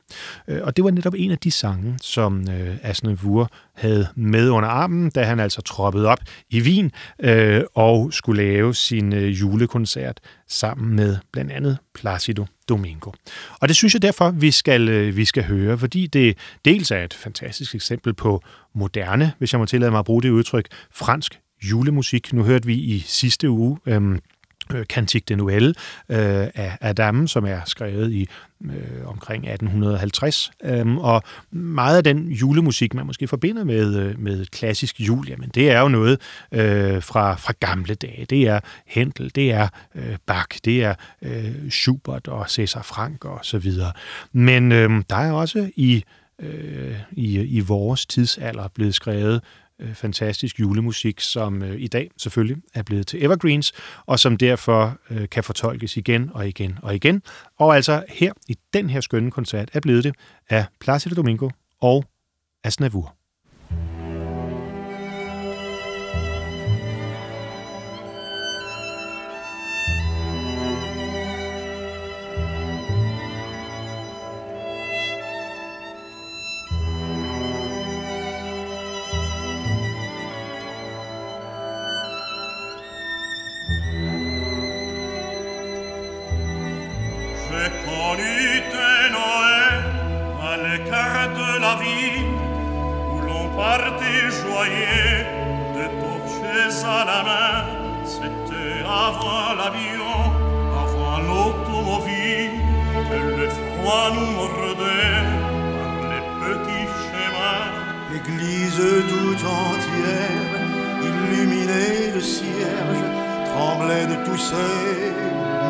Øh, 0.48 0.60
og 0.62 0.76
det 0.76 0.84
var 0.84 0.90
netop 0.90 1.14
en 1.16 1.30
af 1.30 1.38
de 1.38 1.50
sange, 1.50 1.98
som 2.02 2.48
øh, 2.50 2.76
Asnevur 2.82 3.50
havde 3.74 4.08
med 4.14 4.48
under 4.48 4.68
armen, 4.68 5.10
da 5.10 5.24
han 5.24 5.40
altså 5.40 5.62
troppede 5.62 6.06
op 6.06 6.18
i 6.50 6.60
Wien 6.60 6.92
øh, 7.20 7.62
og 7.74 8.12
skulle 8.12 8.42
lave 8.42 8.74
sin 8.74 9.12
øh, 9.12 9.40
julekoncert 9.40 10.20
sammen 10.48 10.96
med 10.96 11.16
blandt 11.32 11.52
andet 11.52 11.78
Placido 11.94 12.46
Domingo. 12.68 13.10
Og 13.60 13.68
det 13.68 13.76
synes 13.76 13.94
jeg 13.94 14.02
derfor, 14.02 14.30
vi 14.30 14.50
skal, 14.50 14.88
øh, 14.88 15.16
vi 15.16 15.24
skal 15.24 15.44
høre, 15.44 15.78
fordi 15.78 16.06
det 16.06 16.38
dels 16.64 16.90
er 16.90 17.04
et 17.04 17.14
fantastisk 17.14 17.74
eksempel 17.74 18.14
på 18.14 18.42
moderne, 18.74 19.32
hvis 19.38 19.52
jeg 19.52 19.60
må 19.60 19.66
tillade 19.66 19.90
mig 19.90 19.98
at 19.98 20.04
bruge 20.04 20.22
det 20.22 20.30
udtryk, 20.30 20.66
fransk 20.92 21.40
julemusik. 21.70 22.32
Nu 22.32 22.42
hørte 22.42 22.66
vi 22.66 22.74
i 22.74 23.04
sidste 23.06 23.50
uge 23.50 23.78
øh, 23.86 24.18
Øh, 24.74 24.84
Cantique 24.84 25.24
de 25.28 25.42
Noël 25.42 25.66
øh, 26.08 26.48
af 26.54 26.78
Adam, 26.80 27.26
som 27.26 27.44
er 27.44 27.60
skrevet 27.66 28.12
i 28.12 28.28
øh, 28.64 29.06
omkring 29.06 29.44
1850. 29.48 30.50
Øhm, 30.64 30.98
og 30.98 31.22
meget 31.50 31.96
af 31.96 32.04
den 32.04 32.28
julemusik, 32.28 32.94
man 32.94 33.06
måske 33.06 33.28
forbinder 33.28 33.64
med, 33.64 33.96
øh, 33.96 34.18
med 34.18 34.46
klassisk 34.46 35.00
jul, 35.00 35.28
jamen 35.28 35.48
det 35.48 35.70
er 35.70 35.80
jo 35.80 35.88
noget 35.88 36.20
øh, 36.52 37.02
fra, 37.02 37.34
fra 37.34 37.52
gamle 37.60 37.94
dage. 37.94 38.26
Det 38.30 38.48
er 38.48 38.60
Händel, 38.86 39.30
det 39.34 39.52
er 39.52 39.68
øh, 39.94 40.16
Bach, 40.26 40.58
det 40.64 40.82
er 40.82 40.94
øh, 41.22 41.70
Schubert 41.70 42.28
og 42.28 42.46
César 42.46 42.82
Frank 42.82 43.24
og 43.24 43.38
så 43.42 43.58
videre. 43.58 43.92
Men 44.32 44.72
øh, 44.72 45.02
der 45.10 45.16
er 45.16 45.32
også 45.32 45.70
i, 45.76 46.04
øh, 46.38 46.96
i, 47.12 47.40
i 47.40 47.60
vores 47.60 48.06
tidsalder 48.06 48.68
blevet 48.68 48.94
skrevet 48.94 49.40
øh, 49.80 49.94
fantastisk 49.94 50.60
julemusik, 50.60 51.20
som 51.20 51.62
øh, 51.62 51.80
i 51.80 51.86
dag 51.86 52.10
selvfølgelig 52.16 52.56
er 52.74 52.82
blevet 52.82 53.06
til 53.06 53.24
evergreens, 53.24 53.72
og 54.06 54.18
som 54.18 54.36
derfor 54.36 54.98
øh, 55.10 55.28
kan 55.28 55.44
fortolkes 55.44 55.96
igen 55.96 56.30
og 56.34 56.48
igen 56.48 56.78
og 56.82 56.94
igen. 56.94 57.22
Og 57.58 57.76
altså 57.76 58.04
her 58.08 58.32
i 58.48 58.56
den 58.74 58.90
her 58.90 59.00
skønne 59.00 59.30
koncert 59.30 59.70
er 59.72 59.80
blevet 59.80 60.04
det 60.04 60.14
af 60.48 60.64
Placido 60.80 61.14
Domingo 61.14 61.48
og 61.80 62.04
Asnavour. 62.64 63.23
Où 91.64 93.20
l'on 93.26 93.48
partait 93.56 94.28
joyeux 94.42 95.24
de 95.74 95.84
torches 96.00 96.84
à 96.84 97.04
la 97.10 97.20
main. 97.28 97.56
C'était 98.04 98.84
avant 98.84 99.54
l'avion, 99.56 100.20
avant 100.84 101.18
l'automobile, 101.28 102.60
que 103.08 103.18
le 103.40 103.48
froid 103.48 104.06
nous 104.14 104.30
mordait 104.40 105.24
par 105.78 105.96
les 106.10 106.24
petits 106.42 106.90
chemins. 107.04 107.72
L'église 108.12 108.84
tout 109.08 109.40
entière, 109.46 110.60
illuminée 111.02 112.12
de 112.14 112.20
cierges, 112.20 113.06
tremblait 113.54 114.06
de 114.06 114.16
tous 114.26 114.38
ces 114.38 115.12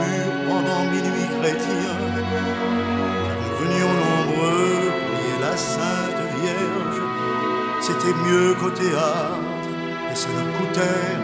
murs 0.01 0.39
pendant 0.49 0.85
minuit 0.91 1.31
chrétien. 1.41 1.95
Nous 3.41 3.55
venions 3.61 3.95
nombreux 4.05 4.94
la 5.55 5.59
Sainte 5.59 6.23
Vierge. 6.41 7.03
C'était 7.81 8.17
mieux 8.27 8.55
qu'au 8.55 8.71
théâtre, 8.71 9.69
et 10.11 10.17
ça 10.17 10.29
ne 10.29 10.45
coûtait 10.59 11.24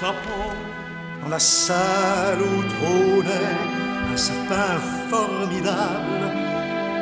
Dans 0.00 1.28
la 1.28 1.40
salle 1.40 2.40
où 2.40 2.62
trônait 2.62 4.12
un 4.12 4.16
sapin 4.16 4.78
formidable, 5.10 6.22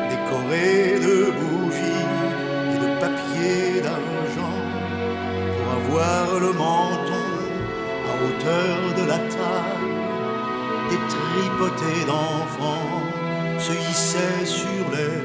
décoré 0.09 0.99
de 0.99 1.31
bougies 1.39 2.07
et 2.73 2.79
de 2.79 2.89
papier 2.99 3.83
d'argent, 3.83 4.61
pour 5.53 5.69
avoir 5.79 6.41
le 6.41 6.53
menton 6.55 7.29
à 8.09 8.13
hauteur 8.25 8.79
de 8.97 9.05
la 9.07 9.19
table, 9.19 9.93
des 10.89 11.03
tripotés 11.17 12.07
d'enfants 12.07 13.03
se 13.59 13.73
hissaient 13.73 14.47
sur 14.47 14.85
les 14.97 15.16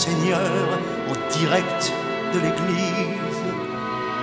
Monseigneur 0.00 0.78
en 1.10 1.38
direct 1.38 1.92
de 2.32 2.38
l'église. 2.40 3.40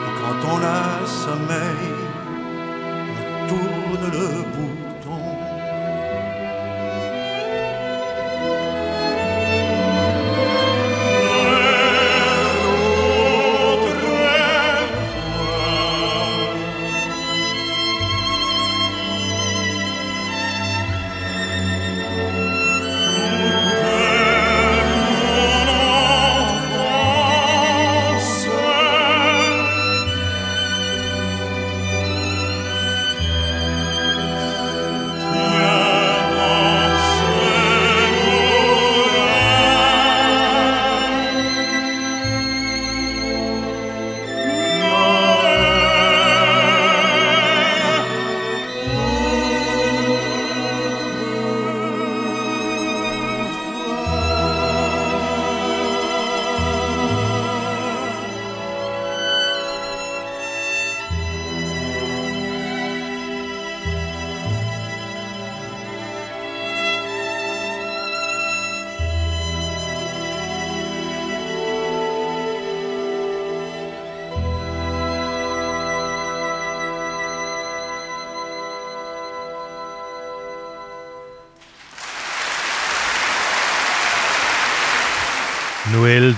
Et 0.06 0.14
quand 0.20 0.42
on 0.52 0.58
a 0.58 1.06
sommeil, 1.06 1.94
on 3.14 3.48
tourne 3.48 4.12
le 4.12 4.28
bouton. 4.42 4.87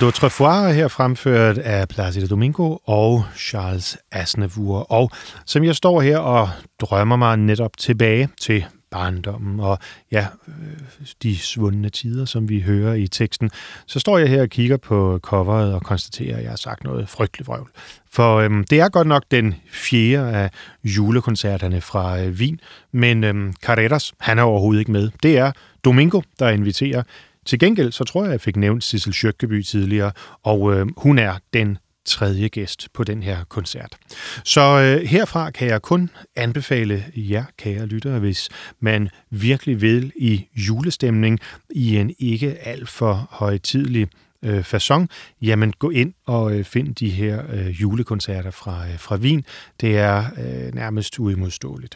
d'Autrefois 0.02 0.72
her 0.74 0.88
fremført 0.88 1.58
af 1.58 1.88
Placido 1.88 2.28
Domingo 2.28 2.78
og 2.86 3.26
Charles 3.38 3.98
Aznavour. 4.12 4.92
Og 4.92 5.12
som 5.46 5.64
jeg 5.64 5.76
står 5.76 6.02
her 6.02 6.18
og 6.18 6.50
drømmer 6.82 7.16
mig 7.16 7.38
netop 7.38 7.78
tilbage 7.78 8.30
til 8.42 8.66
barndommen 8.92 9.60
og 9.60 9.80
ja, 10.12 10.28
øh, 10.48 11.06
de 11.24 11.38
svundne 11.38 11.90
tider, 11.90 12.26
som 12.26 12.50
vi 12.50 12.62
hører 12.62 12.94
i 12.94 13.08
teksten, 13.08 13.50
så 13.86 14.00
står 14.00 14.18
jeg 14.18 14.30
her 14.30 14.42
og 14.42 14.50
kigger 14.50 14.78
på 14.78 15.20
coveret 15.22 15.74
og 15.74 15.82
konstaterer, 15.82 16.38
at 16.38 16.44
jeg 16.44 16.52
har 16.52 16.58
sagt 16.58 16.84
noget 16.84 17.10
frygteligt 17.10 17.48
vrøvl. 17.48 17.70
For 18.12 18.38
øhm, 18.38 18.64
det 18.64 18.80
er 18.80 18.90
godt 18.90 19.08
nok 19.08 19.24
den 19.32 19.56
fjerde 19.72 20.32
af 20.32 20.50
julekoncerterne 20.84 21.82
fra 21.82 22.22
øh, 22.22 22.32
Wien, 22.32 22.60
men 22.92 23.24
øhm, 23.24 23.54
Carreras, 23.54 24.14
han 24.20 24.40
er 24.40 24.44
overhovedet 24.44 24.80
ikke 24.80 24.92
med. 24.92 25.10
Det 25.24 25.38
er 25.38 25.52
Domingo, 25.86 26.22
der 26.40 26.50
inviterer 26.50 27.04
til 27.50 27.60
gengæld, 27.60 27.92
så 27.92 28.04
tror 28.04 28.24
jeg, 28.24 28.32
jeg 28.32 28.42
fik 28.42 28.56
nævnt 28.56 28.84
Sissel 28.84 29.14
Sjøkkeby 29.14 29.64
tidligere, 29.64 30.12
og 30.44 30.74
øh, 30.74 30.88
hun 30.98 31.20
er 31.20 31.34
den 31.54 31.78
tredje 32.06 32.48
gæst 32.48 32.88
på 32.94 33.04
den 33.04 33.24
her 33.24 33.44
koncert. 33.44 33.98
Så 34.44 34.62
øh, 34.62 35.08
herfra 35.08 35.52
kan 35.52 35.68
jeg 35.68 35.82
kun 35.82 36.10
anbefale 36.36 37.06
jer, 37.16 37.44
kære 37.58 37.86
lyttere, 37.86 38.20
hvis 38.20 38.50
man 38.80 39.10
virkelig 39.30 39.82
vil 39.82 40.12
i 40.16 40.46
julestemning 40.56 41.40
i 41.70 41.98
en 41.98 42.16
ikke 42.20 42.58
alt 42.68 42.90
for 42.90 43.28
højtidlig 43.32 44.08
øh, 44.44 44.60
façon, 44.60 45.06
jamen 45.42 45.74
gå 45.80 45.90
ind 45.90 46.14
og 46.26 46.56
øh, 46.56 46.64
find 46.64 46.96
de 46.96 47.10
her 47.10 47.44
øh, 47.54 47.82
julekoncerter 47.82 48.52
fra, 48.52 48.88
øh, 48.88 49.00
fra 49.00 49.16
Wien. 49.16 49.46
Det 49.82 49.98
er 49.98 50.26
øh, 50.38 50.76
nærmest 50.76 51.20
uimodståeligt. 51.20 51.96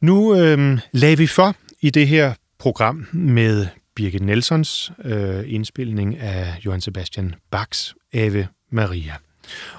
Nu 0.00 0.36
øh, 0.36 0.78
lagde 0.92 1.18
vi 1.18 1.26
for 1.26 1.54
i 1.80 1.90
det 1.90 2.08
her 2.08 2.34
program 2.58 3.06
med 3.12 3.66
Birgit 3.98 4.22
Nelsons 4.22 4.92
øh, 5.04 5.44
indspilning 5.46 6.16
af 6.16 6.54
Johann 6.64 6.80
Sebastian 6.80 7.34
Bachs 7.50 7.94
Ave 8.12 8.46
Maria. 8.70 9.14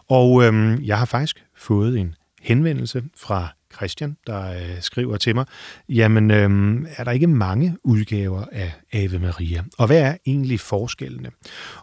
Og 0.10 0.44
øh, 0.44 0.88
jeg 0.88 0.98
har 0.98 1.06
faktisk 1.06 1.46
fået 1.56 1.98
en 2.00 2.16
henvendelse 2.42 3.04
fra 3.18 3.48
Christian, 3.76 4.18
der 4.28 4.52
øh, 4.52 4.82
skriver 4.82 5.18
til 5.18 5.36
mig, 5.36 5.46
jamen 5.90 6.32
øh, 6.32 6.82
er 6.98 7.04
der 7.04 7.12
ikke 7.12 7.28
mange 7.28 7.78
udgaver 7.84 8.46
af 8.52 8.74
Ave 8.94 9.20
Maria? 9.20 9.64
Og 9.78 9.88
hvad 9.88 10.02
er 10.02 10.18
egentlig 10.26 10.60
forskellene? 10.60 11.30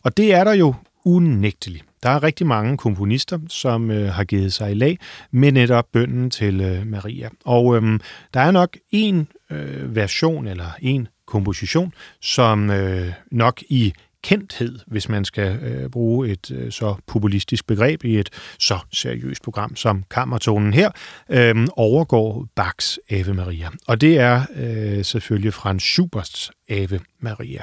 Og 0.03 0.16
det 0.16 0.35
er 0.35 0.44
der 0.44 0.53
jo 0.53 0.75
unægteligt. 1.05 1.85
Der 2.03 2.11
er 2.11 2.22
rigtig 2.22 2.46
mange 2.46 2.77
komponister, 2.77 3.38
som 3.49 3.90
øh, 3.90 4.12
har 4.12 4.25
givet 4.25 4.53
sig 4.53 4.70
i 4.70 4.75
lag 4.75 4.99
med 5.31 5.53
netop 5.53 5.87
bønden 5.92 6.31
til 6.31 6.61
øh, 6.61 6.87
Maria. 6.87 7.29
Og 7.44 7.77
øh, 7.77 8.01
der 8.35 8.40
er 8.40 8.51
nok 8.51 8.77
en 8.90 9.29
øh, 9.51 9.96
version 9.96 10.46
eller 10.46 10.70
en 10.83 11.09
komposition, 11.26 11.92
som 12.20 12.70
øh, 12.70 13.12
nok 13.30 13.62
i 13.62 13.92
kendthed, 14.26 14.78
hvis 14.86 15.08
man 15.08 15.24
skal 15.24 15.58
øh, 15.62 15.90
bruge 15.90 16.28
et 16.28 16.50
øh, 16.50 16.72
så 16.72 16.94
populistisk 17.06 17.66
begreb 17.66 18.04
i 18.04 18.18
et 18.18 18.30
så 18.58 18.78
seriøst 18.92 19.42
program 19.42 19.76
som 19.76 20.04
Kammertonen 20.10 20.74
her, 20.74 20.90
øh, 21.30 21.66
overgår 21.76 22.46
Bachs 22.56 22.98
Ave 23.10 23.34
Maria. 23.34 23.68
Og 23.86 24.00
det 24.00 24.18
er 24.18 24.42
øh, 24.56 25.04
selvfølgelig 25.04 25.54
Franz 25.54 25.82
Schuberts 25.82 26.50
Ave 26.68 27.00
Maria. 27.20 27.60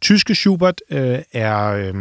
Tyske 0.00 0.34
Schubert 0.34 0.80
øh, 0.90 1.18
er 1.32 1.66
øh, 1.66 1.94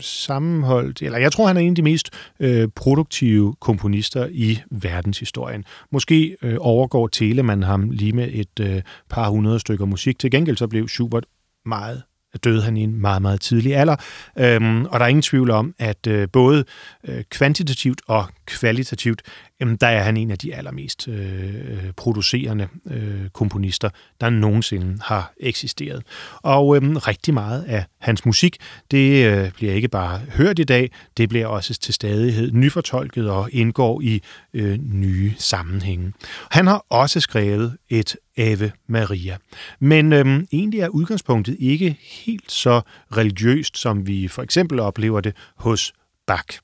sammenholdt, 0.00 1.02
eller 1.02 1.18
jeg 1.18 1.32
tror, 1.32 1.46
han 1.46 1.56
er 1.56 1.60
en 1.60 1.68
af 1.68 1.74
de 1.74 1.82
mest 1.82 2.10
øh, 2.40 2.68
produktive 2.76 3.54
komponister 3.60 4.28
i 4.30 4.58
verdenshistorien. 4.70 5.64
Måske 5.92 6.36
øh, 6.42 6.56
overgår 6.60 7.08
Telemann 7.08 7.62
ham 7.62 7.90
lige 7.90 8.12
med 8.12 8.28
et 8.32 8.60
øh, 8.60 8.82
par 9.10 9.28
hundrede 9.28 9.60
stykker 9.60 9.84
musik. 9.84 10.18
Til 10.18 10.30
gengæld 10.30 10.56
så 10.56 10.66
blev 10.68 10.88
Schubert 10.88 11.24
meget 11.66 12.02
døde 12.44 12.62
han 12.62 12.76
i 12.76 12.82
en 12.82 13.00
meget, 13.00 13.22
meget 13.22 13.40
tidlig 13.40 13.76
alder. 13.76 13.96
Øhm, 14.38 14.84
og 14.84 15.00
der 15.00 15.04
er 15.04 15.08
ingen 15.08 15.22
tvivl 15.22 15.50
om, 15.50 15.74
at 15.78 16.06
øh, 16.06 16.28
både 16.32 16.64
øh, 17.08 17.24
kvantitativt 17.30 18.00
og 18.06 18.26
kvalitativt, 18.46 19.22
jamen, 19.60 19.76
der 19.76 19.86
er 19.86 20.02
han 20.02 20.16
en 20.16 20.30
af 20.30 20.38
de 20.38 20.54
allermest 20.54 21.08
øh, 21.08 21.54
øh, 21.54 21.92
producerende 21.96 22.68
øh, 22.90 23.28
komponister, 23.32 23.90
der 24.20 24.30
nogensinde 24.30 24.98
har 25.02 25.32
eksisteret. 25.40 26.02
Og 26.42 26.76
øh, 26.76 26.82
rigtig 26.82 27.34
meget 27.34 27.62
af 27.62 27.84
hans 27.98 28.26
musik, 28.26 28.56
det 28.90 29.26
øh, 29.26 29.52
bliver 29.52 29.72
ikke 29.72 29.88
bare 29.88 30.18
hørt 30.18 30.58
i 30.58 30.64
dag, 30.64 30.90
det 31.16 31.28
bliver 31.28 31.46
også 31.46 31.74
til 31.74 31.94
stadighed 31.94 32.52
nyfortolket 32.52 33.30
og 33.30 33.48
indgår 33.52 34.00
i 34.00 34.22
øh, 34.54 34.78
nye 34.78 35.34
sammenhænge. 35.38 36.12
Han 36.50 36.66
har 36.66 36.84
også 36.88 37.20
skrevet 37.20 37.76
et 37.88 38.16
Ave 38.36 38.72
Maria. 38.86 39.36
Men 39.80 40.12
øhm, 40.12 40.46
egentlig 40.52 40.80
er 40.80 40.88
udgangspunktet 40.88 41.56
ikke 41.58 41.98
helt 42.24 42.52
så 42.52 42.80
religiøst, 43.16 43.78
som 43.78 44.06
vi 44.06 44.28
for 44.28 44.42
eksempel 44.42 44.80
oplever 44.80 45.20
det 45.20 45.36
hos 45.56 45.92
Bach. 46.26 46.60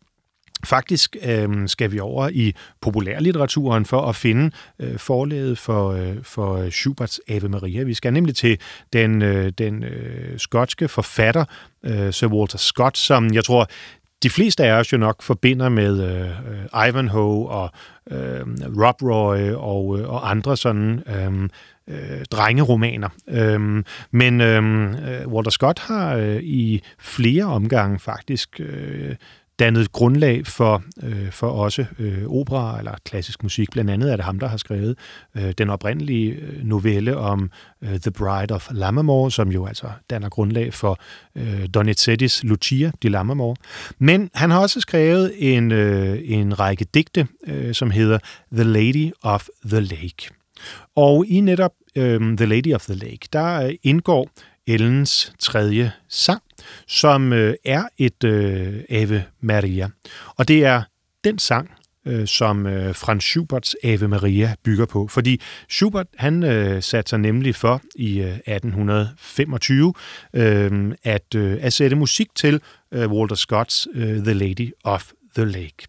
Faktisk 0.64 1.16
øh, 1.22 1.68
skal 1.68 1.92
vi 1.92 2.00
over 2.00 2.28
i 2.28 2.54
populærlitteraturen 2.80 3.84
for 3.84 4.00
at 4.00 4.16
finde 4.16 4.50
øh, 4.80 4.98
forlaget 4.98 5.58
for, 5.58 5.92
øh, 5.92 6.16
for 6.22 6.70
Schuberts 6.70 7.20
Ave 7.28 7.48
Maria. 7.48 7.82
Vi 7.82 7.94
skal 7.94 8.12
nemlig 8.12 8.36
til 8.36 8.60
den, 8.92 9.22
øh, 9.22 9.52
den 9.58 9.84
øh, 9.84 10.38
skotske 10.38 10.88
forfatter, 10.88 11.44
øh, 11.84 12.12
Sir 12.12 12.26
Walter 12.26 12.58
Scott, 12.58 12.98
som 12.98 13.34
jeg 13.34 13.44
tror, 13.44 13.68
de 14.22 14.30
fleste 14.30 14.64
af 14.64 14.72
os 14.72 14.92
jo 14.92 14.98
nok 14.98 15.22
forbinder 15.22 15.68
med 15.68 16.02
øh, 16.02 16.28
øh 16.30 16.88
Ivanhoe 16.88 17.48
og 17.48 17.70
øh, 18.10 18.46
Rob 18.82 19.02
Roy 19.02 19.52
og, 19.52 19.98
øh, 19.98 20.08
og 20.08 20.30
andre 20.30 20.56
sådan 20.56 21.02
øh, 21.06 21.48
øh, 21.88 22.24
drengeromaner. 22.30 23.08
Øh, 23.28 23.84
men 24.10 24.40
øh, 24.40 24.90
øh 24.90 25.28
Walter 25.28 25.50
Scott 25.50 25.78
har 25.78 26.16
øh, 26.16 26.42
i 26.42 26.82
flere 26.98 27.44
omgange 27.44 27.98
faktisk 27.98 28.60
øh, 28.60 29.14
dannet 29.58 29.92
grundlag 29.92 30.46
for, 30.46 30.82
øh, 31.02 31.30
for 31.30 31.48
også 31.48 31.84
øh, 31.98 32.26
opera 32.26 32.78
eller 32.78 32.94
klassisk 33.04 33.42
musik. 33.42 33.70
Blandt 33.70 33.90
andet 33.90 34.12
er 34.12 34.16
det 34.16 34.24
ham, 34.24 34.38
der 34.38 34.48
har 34.48 34.56
skrevet 34.56 34.98
øh, 35.36 35.52
den 35.58 35.70
oprindelige 35.70 36.32
øh, 36.32 36.64
novelle 36.64 37.16
om 37.16 37.50
øh, 37.82 38.00
The 38.00 38.10
Bride 38.10 38.54
of 38.54 38.68
Lammermoor, 38.70 39.28
som 39.28 39.48
jo 39.48 39.66
altså 39.66 39.86
danner 40.10 40.28
grundlag 40.28 40.74
for 40.74 40.98
øh, 41.36 41.68
Donizettis 41.74 42.44
Lucia 42.44 42.90
di 43.02 43.08
Lammermoor. 43.08 43.56
Men 43.98 44.30
han 44.34 44.50
har 44.50 44.60
også 44.60 44.80
skrevet 44.80 45.32
en, 45.38 45.72
øh, 45.72 46.18
en 46.24 46.60
række 46.60 46.86
digte, 46.94 47.26
øh, 47.46 47.74
som 47.74 47.90
hedder 47.90 48.18
The 48.52 48.64
Lady 48.64 49.10
of 49.22 49.46
the 49.64 49.80
Lake. 49.80 50.30
Og 50.96 51.26
i 51.26 51.40
netop 51.40 51.72
øh, 51.96 52.36
The 52.36 52.46
Lady 52.46 52.74
of 52.74 52.84
the 52.84 52.94
Lake, 52.94 53.28
der 53.32 53.66
øh, 53.66 53.74
indgår 53.82 54.30
Ellens 54.66 55.32
tredje 55.38 55.92
sang, 56.08 56.42
som 56.86 57.32
øh, 57.32 57.54
er 57.64 57.84
et 57.98 58.24
øh, 58.24 58.80
Ave 58.88 59.24
Maria. 59.40 59.88
Og 60.36 60.48
det 60.48 60.64
er 60.64 60.82
den 61.24 61.38
sang, 61.38 61.70
øh, 62.06 62.26
som 62.26 62.66
øh, 62.66 62.94
Franz 62.94 63.22
Schuberts 63.22 63.76
Ave 63.84 64.08
Maria 64.08 64.54
bygger 64.64 64.86
på. 64.86 65.08
Fordi 65.08 65.40
Schubert 65.68 66.06
han 66.16 66.42
øh, 66.42 66.82
satte 66.82 67.08
sig 67.08 67.18
nemlig 67.18 67.54
for 67.54 67.82
i 67.94 68.20
øh, 68.20 68.38
1825 68.46 69.94
øh, 70.34 70.94
at, 71.04 71.34
øh, 71.34 71.58
at 71.60 71.72
sætte 71.72 71.96
musik 71.96 72.28
til 72.34 72.60
øh, 72.92 73.10
Walter 73.12 73.36
Scotts 73.36 73.88
øh, 73.94 74.24
The 74.24 74.32
Lady 74.32 74.72
of 74.84 75.10
the 75.34 75.44
Lake. 75.44 75.86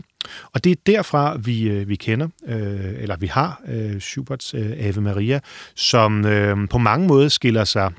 Og 0.53 0.63
det 0.63 0.71
er 0.71 0.75
derfra, 0.85 1.37
vi, 1.37 1.63
øh, 1.63 1.89
vi 1.89 1.95
kender, 1.95 2.27
øh, 2.47 3.01
eller 3.01 3.17
vi 3.17 3.27
har 3.27 3.61
øh, 3.67 3.99
Schuberts 3.99 4.53
øh, 4.53 4.71
Ave 4.77 5.01
Maria, 5.01 5.39
som 5.75 6.25
øh, 6.25 6.69
på 6.69 6.77
mange 6.77 7.07
måder 7.07 7.27
skiller 7.27 7.63
sig 7.63 7.91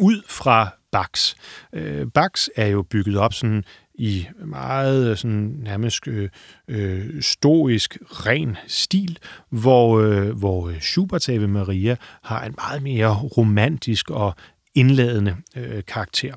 ud 0.00 0.22
fra 0.28 0.68
Bax. 0.92 1.34
Øh, 1.72 2.06
Bax 2.14 2.48
er 2.56 2.66
jo 2.66 2.82
bygget 2.82 3.16
op 3.16 3.34
sådan 3.34 3.64
i 3.94 4.26
meget 4.44 5.10
øh, 5.10 5.16
sådan 5.16 5.54
nærmest 5.58 6.08
øh, 6.08 6.28
øh, 6.68 7.22
stoisk, 7.22 7.98
ren 8.02 8.56
stil, 8.66 9.18
hvor, 9.50 10.00
øh, 10.00 10.38
hvor 10.38 10.68
øh, 10.68 10.80
Schuberts 10.80 11.28
Ave 11.28 11.48
Maria 11.48 11.96
har 12.22 12.44
en 12.44 12.54
meget 12.58 12.82
mere 12.82 13.14
romantisk 13.14 14.10
og 14.10 14.34
indladende 14.74 15.36
øh, 15.56 15.82
karakter. 15.86 16.34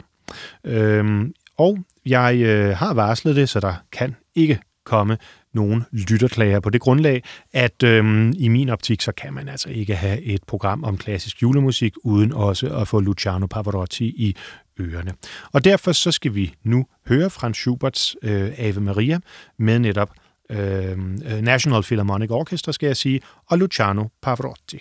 Øh, 0.64 1.26
og 1.58 1.78
jeg 2.06 2.36
øh, 2.42 2.78
har 2.78 2.94
varslet 2.94 3.36
det, 3.36 3.50
så 3.50 3.60
der 3.60 3.74
kan 3.92 4.16
ikke 4.36 4.60
komme 4.86 5.18
nogen 5.54 5.84
lytterklager 5.92 6.60
på 6.60 6.70
det 6.70 6.82
grundlag, 6.82 7.24
at 7.54 7.84
øhm, 7.84 8.34
i 8.38 8.48
min 8.48 8.70
optik, 8.70 9.02
så 9.02 9.12
kan 9.12 9.34
man 9.34 9.50
altså 9.50 9.70
ikke 9.70 9.96
have 9.96 10.22
et 10.22 10.44
program 10.44 10.84
om 10.84 10.98
klassisk 10.98 11.42
julemusik, 11.42 11.94
uden 12.04 12.34
også 12.34 12.68
at 12.78 12.88
få 12.88 13.00
Luciano 13.00 13.46
Pavarotti 13.46 14.06
i 14.06 14.36
ørerne. 14.80 15.14
Og 15.52 15.64
derfor 15.64 15.92
så 15.92 16.12
skal 16.12 16.36
vi 16.36 16.54
nu 16.64 16.86
høre 17.08 17.30
Franz 17.30 17.58
Schuberts 17.58 18.16
øh, 18.22 18.52
Ave 18.58 18.82
Maria 18.82 19.20
med 19.60 19.80
netop 19.80 20.10
øh, 20.50 20.98
National 21.42 21.84
Philharmonic 21.84 22.32
Orchestra, 22.32 22.72
skal 22.72 22.88
jeg 22.88 22.98
sige, 22.98 23.22
og 23.50 23.58
Luciano 23.58 24.08
Pavarotti. 24.22 24.80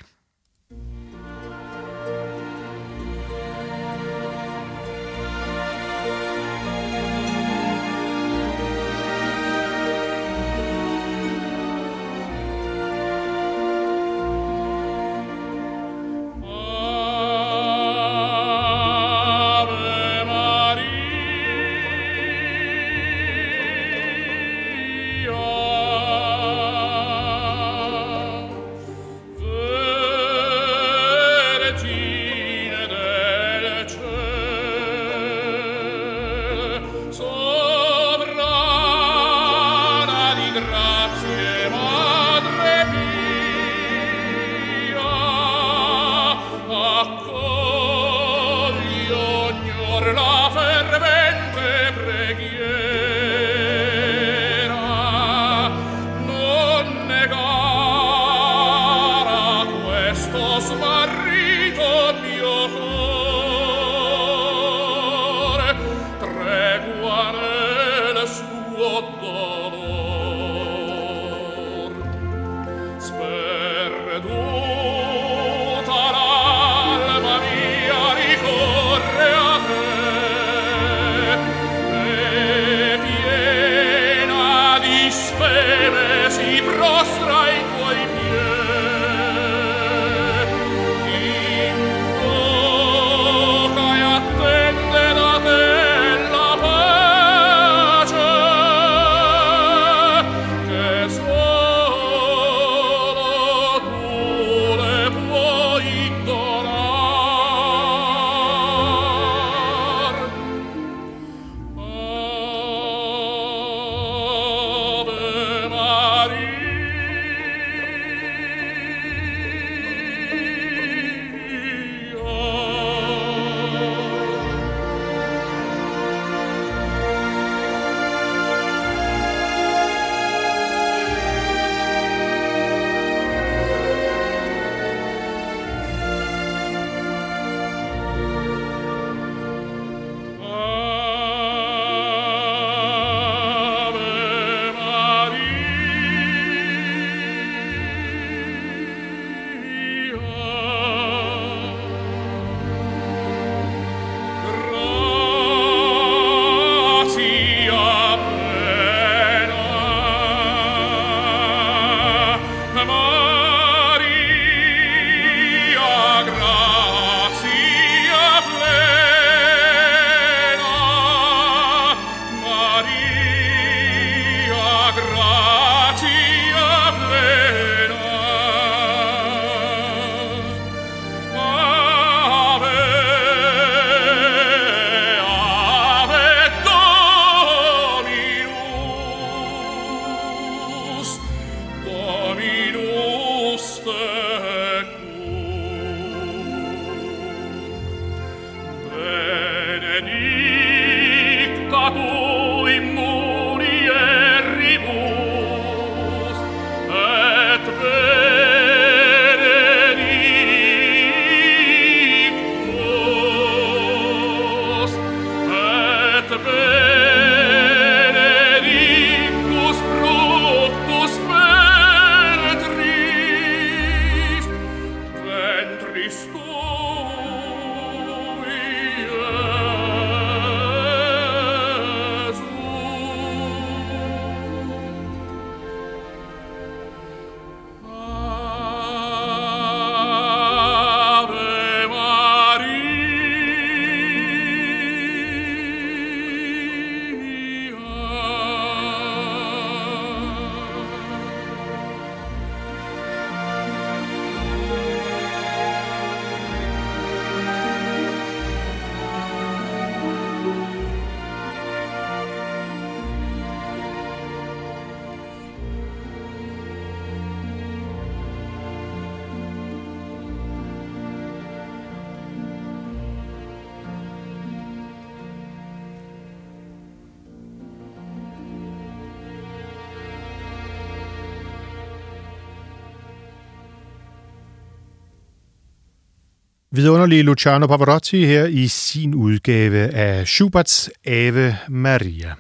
Vidunderlige 286.75 287.23
Luciano 287.23 287.67
Pavarotti 287.67 288.27
her 288.27 288.47
i 288.47 288.69
sin 288.69 289.15
udgave 289.15 289.89
af 289.89 290.27
Schuberts 290.27 290.91
Ave 291.05 291.57
Maria. 291.69 292.35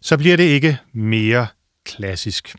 Så 0.00 0.18
bliver 0.18 0.36
det 0.36 0.44
ikke 0.44 0.78
mere 0.92 1.46
klassisk. 1.84 2.54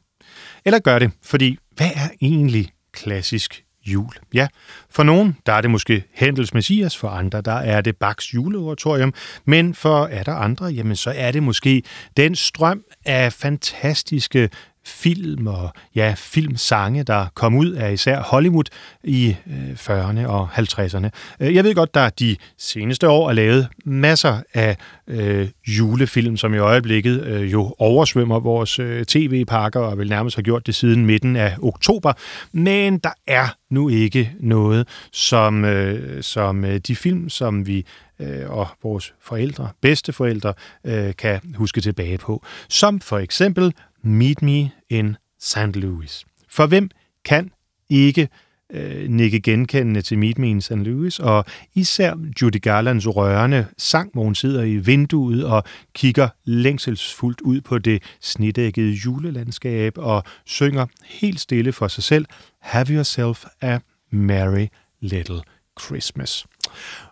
Eller 0.65 0.79
gør 0.79 0.99
det, 0.99 1.11
fordi 1.23 1.57
hvad 1.75 1.89
er 1.95 2.09
egentlig 2.21 2.69
klassisk 2.93 3.63
jul? 3.85 4.13
Ja, 4.33 4.47
for 4.89 5.03
nogen 5.03 5.37
der 5.45 5.53
er 5.53 5.61
det 5.61 5.71
måske 5.71 6.03
Händels 6.13 6.53
Messias, 6.53 6.97
for 6.97 7.09
andre 7.09 7.41
der 7.41 7.55
er 7.55 7.81
det 7.81 7.97
Bachs 7.97 8.33
juleoratorium, 8.33 9.13
men 9.45 9.73
for 9.73 10.05
er 10.05 10.23
der 10.23 10.33
andre, 10.33 10.65
jamen 10.65 10.95
så 10.95 11.13
er 11.15 11.31
det 11.31 11.43
måske 11.43 11.83
den 12.17 12.35
strøm 12.35 12.83
af 13.05 13.33
fantastiske 13.33 14.49
film 14.87 15.47
og 15.47 15.69
ja, 15.95 16.13
filmsange, 16.17 17.03
der 17.03 17.25
kom 17.33 17.55
ud 17.55 17.71
af 17.71 17.93
især 17.93 18.21
Hollywood 18.21 18.63
i 19.03 19.35
øh, 19.47 19.71
40'erne 19.73 20.27
og 20.27 20.49
50'erne. 20.51 21.09
Øh, 21.39 21.55
jeg 21.55 21.63
ved 21.63 21.75
godt, 21.75 21.93
der 21.93 22.09
de 22.09 22.35
seneste 22.57 23.09
år 23.09 23.29
er 23.29 23.33
lavet 23.33 23.67
masser 23.85 24.41
af 24.53 24.77
øh, 25.07 25.47
julefilm, 25.67 26.37
som 26.37 26.53
i 26.53 26.57
øjeblikket 26.57 27.23
øh, 27.23 27.51
jo 27.51 27.75
oversvømmer 27.79 28.39
vores 28.39 28.79
øh, 28.79 29.05
tv-pakker 29.05 29.79
og 29.79 29.97
vil 29.97 30.09
nærmest 30.09 30.35
have 30.35 30.43
gjort 30.43 30.67
det 30.67 30.75
siden 30.75 31.05
midten 31.05 31.35
af 31.35 31.55
oktober. 31.61 32.13
Men 32.51 32.97
der 32.97 33.13
er 33.27 33.47
nu 33.69 33.89
ikke 33.89 34.31
noget 34.39 34.87
som, 35.11 35.65
øh, 35.65 36.23
som 36.23 36.65
øh, 36.65 36.77
de 36.77 36.95
film, 36.95 37.29
som 37.29 37.67
vi 37.67 37.85
øh, 38.19 38.49
og 38.49 38.67
vores 38.83 39.13
forældre, 39.21 39.69
bedsteforældre, 39.81 40.53
øh, 40.83 41.15
kan 41.17 41.39
huske 41.55 41.81
tilbage 41.81 42.17
på. 42.17 42.43
Som 42.69 42.99
for 42.99 43.17
eksempel 43.17 43.73
Meet 44.03 44.41
Me 44.41 44.71
in 44.89 45.15
St. 45.39 45.75
Louis. 45.75 46.25
For 46.49 46.67
hvem 46.67 46.89
kan 47.25 47.51
ikke 47.89 48.29
øh, 48.73 49.09
nikke 49.09 49.39
genkendende 49.39 50.01
til 50.01 50.19
Meet 50.19 50.37
Me 50.37 50.49
in 50.49 50.61
St. 50.61 50.71
Louis, 50.71 51.19
og 51.19 51.45
især 51.75 52.15
Judy 52.41 52.61
Garlands 52.61 53.07
rørende 53.07 53.65
sang, 53.77 54.09
hvor 54.13 54.23
hun 54.23 54.35
sidder 54.35 54.63
i 54.63 54.75
vinduet 54.75 55.45
og 55.45 55.63
kigger 55.93 56.29
længselsfuldt 56.45 57.41
ud 57.41 57.61
på 57.61 57.77
det 57.77 58.03
snedækkede 58.21 58.91
julelandskab 58.91 59.97
og 59.97 60.23
synger 60.45 60.85
helt 61.05 61.39
stille 61.39 61.71
for 61.71 61.87
sig 61.87 62.03
selv, 62.03 62.25
Have 62.59 62.87
yourself 62.87 63.45
a 63.61 63.79
merry 64.11 64.67
little 64.99 65.41
Christmas. 65.81 66.45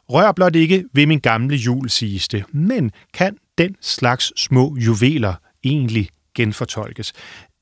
Rør 0.09 0.31
blot 0.31 0.55
ikke 0.55 0.85
ved 0.93 1.05
min 1.05 1.19
gamle 1.19 1.55
jul, 1.55 1.89
siges 1.89 2.27
det, 2.27 2.53
men 2.53 2.91
kan 3.13 3.37
den 3.57 3.75
slags 3.81 4.41
små 4.41 4.77
juveler 4.77 5.33
egentlig 5.63 6.09
genfortolkes. 6.35 7.13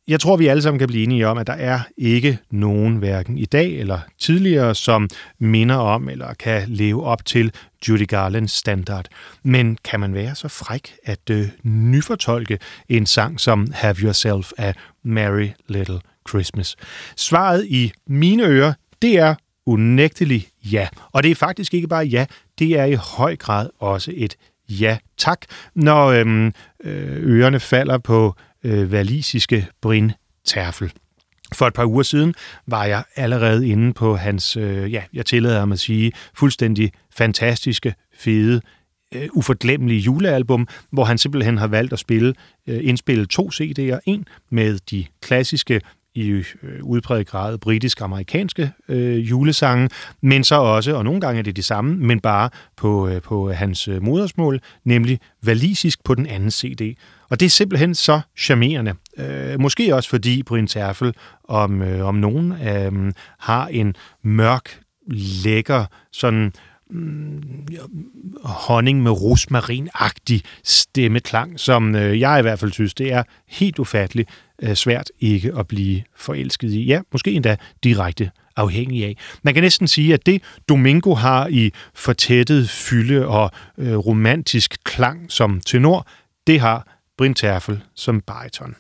Jeg 0.08 0.20
tror, 0.20 0.38
vi 0.38 0.48
alle 0.48 0.62
sammen 0.62 0.80
kan 0.80 0.88
blive 0.88 1.04
enige 1.04 1.28
om, 1.28 1.38
at 1.38 1.48
der 1.48 1.54
er 1.54 1.80
ikke 1.98 2.38
nogen, 2.52 2.96
hverken 2.96 3.38
i 3.38 3.46
dag 3.46 3.72
eller 3.72 4.00
tidligere, 4.20 4.76
som 4.76 5.10
minder 5.40 5.76
om 5.76 6.10
eller 6.10 6.34
kan 6.34 6.64
leve 6.68 7.04
op 7.04 7.26
til 7.26 7.54
Judy 7.90 8.08
Garlands 8.08 8.52
standard. 8.52 9.06
Men 9.44 9.78
kan 9.84 10.00
man 10.00 10.14
være 10.14 10.36
så 10.36 10.48
fræk 10.48 10.94
at 11.04 11.30
øh, 11.32 11.48
nyfortolke 11.64 12.60
en 12.90 13.06
sang 13.06 13.40
som 13.40 13.68
Have 13.74 13.96
Yourself 13.96 14.52
a 14.58 14.74
Merry 15.04 15.50
Little 15.68 16.00
Christmas? 16.30 16.76
Svaret 17.18 17.66
i 17.66 17.92
mine 18.08 18.46
ører, 18.46 18.74
det 19.02 19.18
er 19.18 19.36
unægteligt 19.66 20.50
ja. 20.72 20.88
Og 21.12 21.24
det 21.24 21.32
er 21.32 21.36
faktisk 21.36 21.74
ikke 21.74 21.88
bare 21.88 22.06
ja, 22.06 22.26
det 22.60 22.80
er 22.80 22.86
i 22.86 22.94
høj 22.94 23.36
grad 23.36 23.70
også 23.80 24.12
et 24.16 24.36
ja 24.70 24.98
tak, 25.18 25.46
når 25.76 26.06
øhm, 26.08 26.54
øh, 26.84 27.18
ørerne 27.24 27.60
falder 27.60 27.98
på 27.98 28.36
øh, 28.64 28.92
valisiske 28.92 29.68
Brin 29.82 30.12
Terfel. 30.46 30.92
For 31.54 31.68
et 31.68 31.74
par 31.74 31.86
uger 31.86 32.04
siden 32.04 32.34
var 32.68 32.86
jeg 32.86 33.04
allerede 33.16 33.68
inde 33.68 33.94
på 33.94 34.16
hans, 34.16 34.58
øh, 34.58 34.94
ja, 34.94 35.04
jeg 35.14 35.26
tillader 35.26 35.66
mig 35.66 35.74
at 35.74 35.80
sige, 35.80 36.12
fuldstændig 36.34 36.92
fantastiske, 37.18 37.96
fede, 38.16 38.62
øh, 39.16 39.28
uforglemmelige 39.34 40.00
julealbum, 40.00 40.68
hvor 40.92 41.04
han 41.04 41.18
simpelthen 41.18 41.58
har 41.58 41.68
valgt 41.68 41.94
at 41.94 42.00
spille, 42.00 42.34
øh, 42.68 42.80
indspille 42.84 43.26
to 43.26 43.50
CD'er. 43.54 44.00
En 44.06 44.26
med 44.50 44.80
de 44.92 45.06
klassiske 45.22 45.82
i 46.16 46.30
øh, 46.30 46.46
udpræget 46.82 47.28
grad 47.28 47.58
britisk-amerikanske 47.58 48.72
øh, 48.90 49.30
julesange, 49.30 49.90
men 50.22 50.44
så 50.44 50.56
også, 50.56 50.96
og 50.96 51.04
nogle 51.04 51.22
gange 51.22 51.40
er 51.40 51.44
det 51.44 51.56
de 51.56 51.64
samme, 51.64 51.96
men 51.98 52.20
bare 52.20 52.50
på, 52.78 53.08
øh, 53.08 53.22
på 53.22 53.52
hans 53.52 53.88
øh, 53.88 54.04
modersmål, 54.04 54.60
nemlig 54.84 55.20
valisisk 55.44 56.04
på 56.04 56.16
den 56.16 56.28
anden 56.28 56.52
CD. 56.52 56.96
Og 57.30 57.40
det 57.40 57.46
er 57.46 57.50
simpelthen 57.50 57.96
så 57.96 58.22
charmerende. 58.38 58.94
Øh, 59.18 59.60
måske 59.60 59.96
også 59.96 60.10
fordi 60.10 60.44
Bryn 60.44 60.68
Terfel 60.68 61.14
om, 61.44 61.82
øh, 61.82 62.06
om 62.06 62.16
nogen 62.16 62.52
øh, 62.52 63.14
har 63.40 63.68
en 63.68 63.96
mørk, 64.24 64.80
lækker, 65.44 65.86
sådan 66.12 66.54
mm, 66.90 67.68
honning 68.44 69.04
med 69.04 69.12
rosmarin-agtig 69.12 70.42
stemmeklang, 70.64 71.60
som 71.60 71.96
øh, 71.96 72.20
jeg 72.20 72.40
i 72.40 72.42
hvert 72.42 72.60
fald 72.60 72.72
synes, 72.72 72.94
det 72.94 73.14
er 73.14 73.24
helt 73.48 73.80
ufatteligt 73.80 74.30
Øh, 74.64 74.76
svært 74.76 75.12
ikke 75.20 75.54
at 75.58 75.68
blive 75.68 76.04
forelsket 76.16 76.72
i. 76.72 76.84
Ja, 76.84 77.02
måske 77.12 77.32
endda 77.32 77.56
direkte 77.84 78.32
afhængig 78.56 79.06
af. 79.06 79.18
Man 79.44 79.54
kan 79.54 79.64
næsten 79.64 79.88
sige, 79.88 80.14
at 80.14 80.26
det 80.26 80.42
Domingo 80.70 81.14
har 81.14 81.48
i 81.48 81.72
fortættet 81.94 82.70
fylde 82.70 83.28
og 83.28 83.52
øh, 83.78 83.98
romantisk 83.98 84.78
klang 84.84 85.32
som 85.32 85.62
tenor, 85.66 86.08
det 86.48 86.60
har 86.60 86.88
Brin 87.18 87.34
Terfel 87.34 87.82
som 87.96 88.22
bariton. 88.22 88.76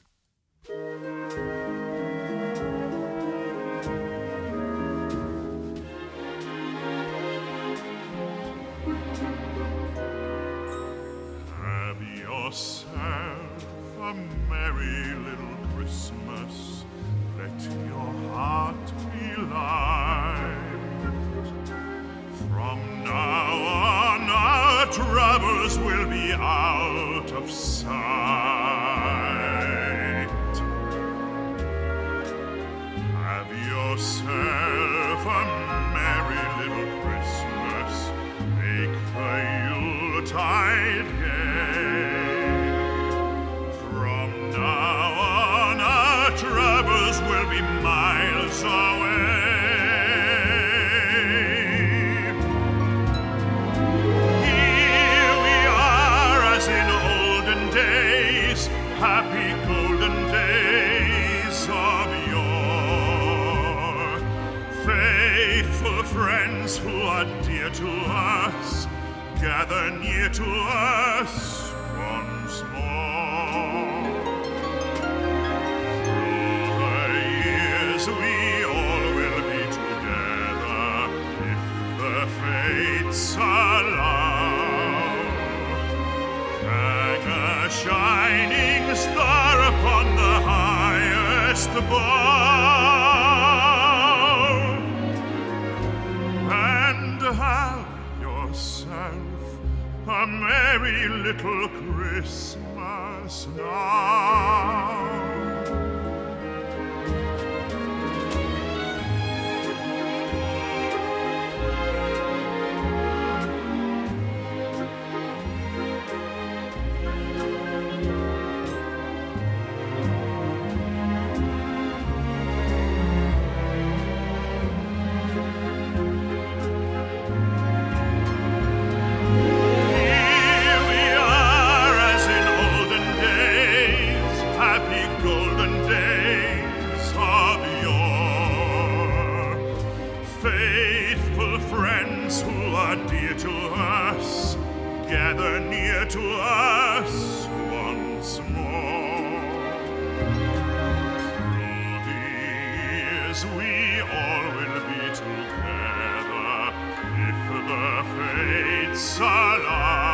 friends 153.34 153.46
we 153.56 154.02
all 154.02 154.44
will 154.56 154.80
be 154.88 155.16
together 155.16 156.74
if 157.18 157.40
the 157.50 158.06
fates 158.16 159.18
allow. 159.18 160.13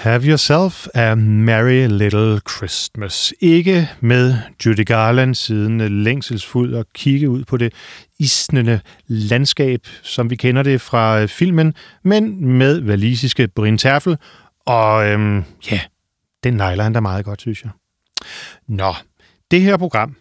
Have 0.00 0.24
Yourself 0.24 0.86
a 0.94 1.14
Merry 1.14 1.86
Little 1.86 2.40
Christmas. 2.50 3.34
Ikke 3.40 3.88
med 4.00 4.34
Judy 4.66 4.84
Garland 4.86 5.34
siden 5.34 6.02
længselsfuld 6.02 6.74
og 6.74 6.86
kigge 6.94 7.30
ud 7.30 7.44
på 7.44 7.56
det 7.56 7.72
isnende 8.18 8.80
landskab, 9.06 9.80
som 10.02 10.30
vi 10.30 10.36
kender 10.36 10.62
det 10.62 10.80
fra 10.80 11.20
øh, 11.20 11.28
filmen, 11.28 11.74
men 12.02 12.46
med 12.46 12.80
valisiske 12.80 13.48
Brin 13.48 13.78
Terfel. 13.78 14.18
Og 14.66 15.06
øhm, 15.06 15.44
ja, 15.70 15.80
den 16.44 16.54
nejler 16.54 16.82
han 16.82 16.92
da 16.92 17.00
meget 17.00 17.24
godt, 17.24 17.40
synes 17.40 17.62
jeg. 17.62 17.70
Nå, 18.68 18.94
det 19.50 19.62
her 19.62 19.76
program, 19.76 20.16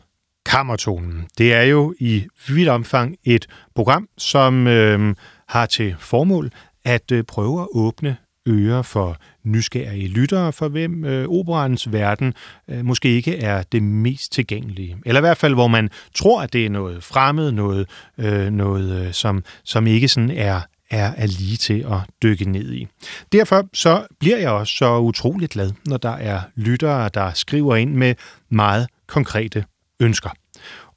Kammertonen, 0.45 1.27
det 1.37 1.53
er 1.53 1.63
jo 1.63 1.93
i 1.99 2.25
vidt 2.47 2.69
omfang 2.69 3.15
et 3.23 3.47
program, 3.75 4.07
som 4.17 4.67
øhm, 4.67 5.15
har 5.47 5.65
til 5.65 5.95
formål 5.99 6.51
at 6.85 7.11
øh, 7.11 7.23
prøve 7.23 7.61
at 7.61 7.67
åbne 7.73 8.17
ører 8.49 8.81
for 8.81 9.17
nysgerrige 9.43 10.07
lyttere, 10.07 10.53
for 10.53 10.67
hvem 10.67 11.05
øh, 11.05 11.27
operans 11.29 11.91
verden 11.91 12.33
øh, 12.67 12.85
måske 12.85 13.09
ikke 13.09 13.37
er 13.37 13.63
det 13.71 13.83
mest 13.83 14.31
tilgængelige. 14.31 14.97
Eller 15.05 15.19
i 15.19 15.21
hvert 15.21 15.37
fald, 15.37 15.53
hvor 15.53 15.67
man 15.67 15.89
tror, 16.15 16.41
at 16.41 16.53
det 16.53 16.65
er 16.65 16.69
noget 16.69 17.03
fremmed, 17.03 17.51
noget, 17.51 17.89
øh, 18.17 18.49
noget 18.49 19.05
øh, 19.05 19.13
som, 19.13 19.43
som 19.63 19.87
ikke 19.87 20.07
sådan 20.07 20.31
er, 20.31 20.61
er, 20.91 21.13
er 21.17 21.27
lige 21.27 21.57
til 21.57 21.85
at 21.91 21.97
dykke 22.23 22.49
ned 22.49 22.73
i. 22.73 22.87
Derfor 23.31 23.69
så 23.73 24.07
bliver 24.19 24.37
jeg 24.37 24.49
også 24.49 24.73
så 24.73 24.97
utroligt 24.97 25.51
glad, 25.51 25.71
når 25.85 25.97
der 25.97 26.09
er 26.09 26.41
lyttere, 26.55 27.09
der 27.13 27.33
skriver 27.33 27.75
ind 27.75 27.93
med 27.93 28.15
meget 28.49 28.87
konkrete 29.07 29.65
ønsker. 29.99 30.29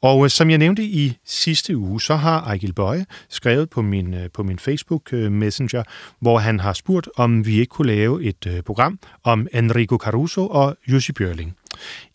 Og 0.03 0.24
øh, 0.24 0.30
som 0.30 0.50
jeg 0.50 0.59
nævnte 0.59 0.84
i 0.84 1.16
sidste 1.24 1.76
uge, 1.76 2.00
så 2.00 2.16
har 2.16 2.40
Ejgil 2.40 2.72
Bøje 2.72 3.07
skrevet 3.28 3.70
på 3.70 3.82
min, 3.82 4.14
øh, 4.14 4.30
på 4.34 4.42
min 4.42 4.59
Facebook 4.59 5.12
øh, 5.12 5.32
Messenger, 5.32 5.82
hvor 6.20 6.38
han 6.38 6.61
har 6.61 6.72
spurgt, 6.72 7.09
om 7.16 7.46
vi 7.46 7.61
ikke 7.61 7.70
kunne 7.70 7.86
lave 7.86 8.24
et 8.24 8.46
øh, 8.46 8.62
program 8.62 8.98
om 9.24 9.46
Enrico 9.53 9.96
Caruso 9.96 10.48
og 10.48 10.76
Jussi 10.88 11.12
Bjørling. 11.12 11.57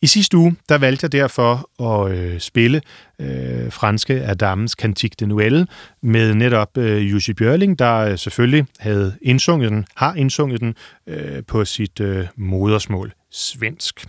I 0.02 0.08
sidste 0.08 0.38
uge, 0.38 0.56
der 0.70 0.78
valgte 0.78 1.04
jeg 1.04 1.12
derfor 1.12 1.84
at 1.84 2.12
øh, 2.12 2.40
spille 2.40 2.82
øh, 3.20 3.72
franske 3.72 4.14
Adams 4.14 4.72
Cantique 4.72 5.28
de 5.28 5.34
Noël 5.34 5.66
med 6.02 6.34
netop 6.34 6.78
øh, 6.78 7.12
Jussi 7.12 7.34
Bjørling, 7.34 7.80
der 7.80 7.96
øh, 7.98 8.18
selvfølgelig 8.18 8.66
havde 8.80 9.18
indsunget 9.22 9.72
den, 9.72 9.86
har 9.96 10.14
indsunget 10.14 10.60
den 10.60 10.76
øh, 11.08 11.44
på 11.48 11.66
sit 11.66 12.00
øh, 12.00 12.28
modersmål, 12.36 13.14
svensk. 13.32 14.06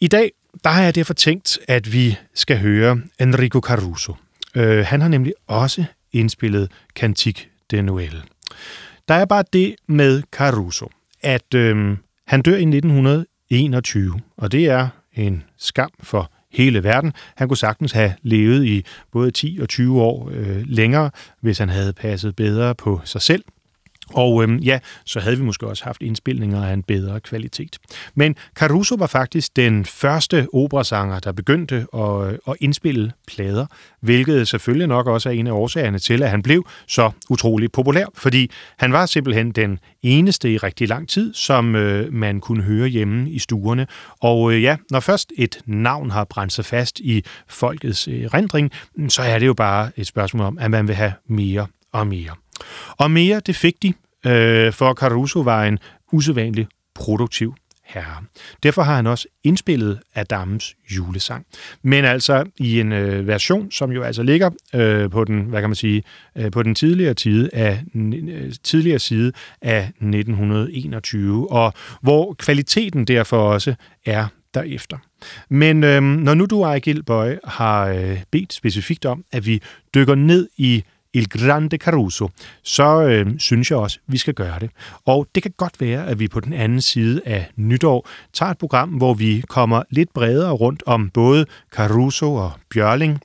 I 0.00 0.08
dag 0.08 0.30
der 0.64 0.70
har 0.70 0.82
jeg 0.82 0.94
derfor 0.94 1.14
tænkt, 1.14 1.58
at 1.68 1.92
vi 1.92 2.16
skal 2.34 2.58
høre 2.58 3.00
Enrico 3.20 3.60
Caruso. 3.60 4.16
Øh, 4.54 4.86
han 4.86 5.00
har 5.00 5.08
nemlig 5.08 5.32
også 5.46 5.84
indspillet 6.12 6.70
Cantique 6.94 7.48
de 7.70 7.80
Noël. 7.80 8.16
Der 9.08 9.14
er 9.14 9.24
bare 9.24 9.44
det 9.52 9.74
med 9.86 10.22
Caruso, 10.32 10.90
at 11.22 11.54
øh, 11.54 11.96
han 12.26 12.42
dør 12.42 12.56
i 12.56 12.62
1921, 12.62 14.20
og 14.36 14.52
det 14.52 14.66
er 14.66 14.88
en 15.14 15.44
skam 15.58 15.90
for 16.02 16.32
hele 16.52 16.84
verden. 16.84 17.12
Han 17.36 17.48
kunne 17.48 17.56
sagtens 17.56 17.92
have 17.92 18.14
levet 18.22 18.64
i 18.64 18.84
både 19.12 19.30
10 19.30 19.58
og 19.62 19.68
20 19.68 20.02
år 20.02 20.30
øh, 20.32 20.62
længere, 20.66 21.10
hvis 21.40 21.58
han 21.58 21.68
havde 21.68 21.92
passet 21.92 22.36
bedre 22.36 22.74
på 22.74 23.00
sig 23.04 23.22
selv 23.22 23.44
og 24.10 24.42
øhm, 24.42 24.56
ja, 24.56 24.78
så 25.04 25.20
havde 25.20 25.36
vi 25.38 25.42
måske 25.42 25.66
også 25.66 25.84
haft 25.84 26.02
indspilninger 26.02 26.64
af 26.64 26.72
en 26.72 26.82
bedre 26.82 27.20
kvalitet. 27.20 27.78
Men 28.14 28.36
Caruso 28.54 28.94
var 28.94 29.06
faktisk 29.06 29.56
den 29.56 29.84
første 29.84 30.46
operasanger, 30.52 31.20
der 31.20 31.32
begyndte 31.32 31.86
at, 31.94 32.26
øh, 32.26 32.38
at 32.48 32.56
indspille 32.60 33.12
plader, 33.26 33.66
hvilket 34.00 34.48
selvfølgelig 34.48 34.86
nok 34.86 35.06
også 35.06 35.28
er 35.28 35.32
en 35.32 35.46
af 35.46 35.52
årsagerne 35.52 35.98
til, 35.98 36.22
at 36.22 36.30
han 36.30 36.42
blev 36.42 36.66
så 36.86 37.10
utrolig 37.30 37.72
populær, 37.72 38.06
fordi 38.14 38.50
han 38.78 38.92
var 38.92 39.06
simpelthen 39.06 39.52
den 39.52 39.78
eneste 40.02 40.52
i 40.52 40.58
rigtig 40.58 40.88
lang 40.88 41.08
tid, 41.08 41.34
som 41.34 41.76
øh, 41.76 42.12
man 42.12 42.40
kunne 42.40 42.62
høre 42.62 42.88
hjemme 42.88 43.30
i 43.30 43.38
stuerne. 43.38 43.86
Og 44.20 44.52
øh, 44.52 44.62
ja, 44.62 44.76
når 44.90 45.00
først 45.00 45.32
et 45.38 45.58
navn 45.66 46.10
har 46.10 46.24
brændt 46.24 46.52
sig 46.52 46.64
fast 46.64 47.00
i 47.00 47.24
folkets 47.48 48.08
øh, 48.08 48.24
rendring, 48.24 48.70
så 49.08 49.22
er 49.22 49.38
det 49.38 49.46
jo 49.46 49.54
bare 49.54 49.90
et 49.96 50.06
spørgsmål 50.06 50.46
om, 50.46 50.58
at 50.58 50.70
man 50.70 50.88
vil 50.88 50.94
have 50.94 51.12
mere 51.28 51.66
og 51.92 52.06
mere. 52.06 52.34
Og 52.90 53.10
mere, 53.10 53.40
det 53.46 53.56
fik 53.56 53.82
de, 53.82 53.92
øh, 54.26 54.72
for 54.72 54.94
Caruso 54.94 55.40
var 55.40 55.64
en 55.64 55.78
usædvanlig 56.12 56.66
produktiv 56.94 57.54
herre. 57.84 58.22
Derfor 58.62 58.82
har 58.82 58.96
han 58.96 59.06
også 59.06 59.28
indspillet 59.44 60.00
Adams 60.14 60.74
julesang. 60.96 61.46
Men 61.82 62.04
altså 62.04 62.44
i 62.58 62.80
en 62.80 62.92
øh, 62.92 63.26
version, 63.26 63.70
som 63.70 63.92
jo 63.92 64.02
altså 64.02 64.22
ligger 64.22 64.50
øh, 64.74 65.10
på 65.10 65.24
den, 65.24 65.40
hvad 65.40 65.60
kan 65.60 65.70
man 65.70 65.76
sige, 65.76 66.02
øh, 66.36 66.50
på 66.50 66.62
den 66.62 66.74
tidligere 66.74 67.14
tid 67.14 67.50
af 67.52 67.82
øh, 67.94 68.52
tidligere 68.62 68.98
side 68.98 69.32
af 69.62 69.82
1921, 69.82 71.52
og 71.52 71.72
hvor 72.00 72.34
kvaliteten 72.34 73.04
derfor 73.04 73.38
også 73.38 73.74
er 74.06 74.26
derefter. 74.54 74.96
Men 75.48 75.84
øh, 75.84 76.02
når 76.02 76.34
nu 76.34 76.46
du, 76.46 76.62
Ejgil 76.62 77.02
Bøje, 77.02 77.38
har 77.44 77.88
øh, 77.88 78.22
bedt 78.30 78.52
specifikt 78.52 79.04
om, 79.04 79.24
at 79.32 79.46
vi 79.46 79.62
dykker 79.94 80.14
ned 80.14 80.48
i 80.56 80.84
Il 81.14 81.28
Grande 81.28 81.76
Caruso, 81.76 82.28
så 82.62 83.02
øh, 83.02 83.26
synes 83.38 83.70
jeg 83.70 83.78
også, 83.78 83.98
vi 84.06 84.18
skal 84.18 84.34
gøre 84.34 84.58
det. 84.60 84.70
Og 85.04 85.26
det 85.34 85.42
kan 85.42 85.52
godt 85.56 85.80
være, 85.80 86.06
at 86.06 86.18
vi 86.18 86.28
på 86.28 86.40
den 86.40 86.52
anden 86.52 86.80
side 86.80 87.20
af 87.24 87.50
nytår 87.56 88.08
tager 88.32 88.50
et 88.50 88.58
program, 88.58 88.88
hvor 88.88 89.14
vi 89.14 89.44
kommer 89.48 89.82
lidt 89.90 90.12
bredere 90.14 90.52
rundt 90.52 90.82
om 90.86 91.10
både 91.10 91.46
Caruso 91.74 92.34
og 92.34 92.52
Bjørling, 92.70 93.20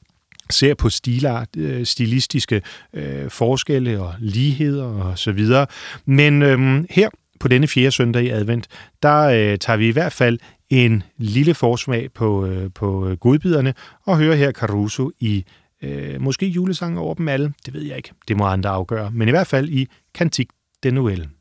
ser 0.49 0.73
på 0.73 0.89
stilart, 0.89 1.49
øh, 1.57 1.85
stilistiske 1.85 2.61
øh, 2.93 3.29
forskelle 3.29 4.01
og 4.01 4.13
ligheder 4.19 4.85
og 4.85 5.17
så 5.17 5.31
videre. 5.31 5.67
Men 6.05 6.41
øh, 6.41 6.85
her 6.89 7.09
på 7.39 7.47
denne 7.47 7.67
fjerde 7.67 7.91
søndag 7.91 8.23
i 8.23 8.29
advent, 8.29 8.67
der 9.03 9.21
øh, 9.23 9.57
tager 9.57 9.77
vi 9.77 9.88
i 9.88 9.91
hvert 9.91 10.13
fald 10.13 10.39
en 10.69 11.03
lille 11.17 11.53
forsmag 11.53 12.11
på, 12.13 12.45
øh, 12.45 12.69
på 12.75 13.15
godbiderne 13.19 13.73
og 14.05 14.17
hører 14.17 14.35
her 14.35 14.51
Caruso 14.51 15.11
i 15.19 15.45
Øh, 15.84 16.21
måske 16.21 16.47
julesange 16.47 16.99
over 16.99 17.13
dem 17.13 17.28
alle, 17.28 17.53
det 17.65 17.73
ved 17.73 17.82
jeg 17.82 17.97
ikke. 17.97 18.11
Det 18.28 18.38
må 18.38 18.45
andre 18.45 18.69
afgøre. 18.69 19.11
Men 19.11 19.28
i 19.28 19.32
hvert 19.32 19.47
fald 19.47 19.69
i 19.69 19.88
Cantique 20.13 20.57
de 20.84 20.89
Noël. 20.89 21.36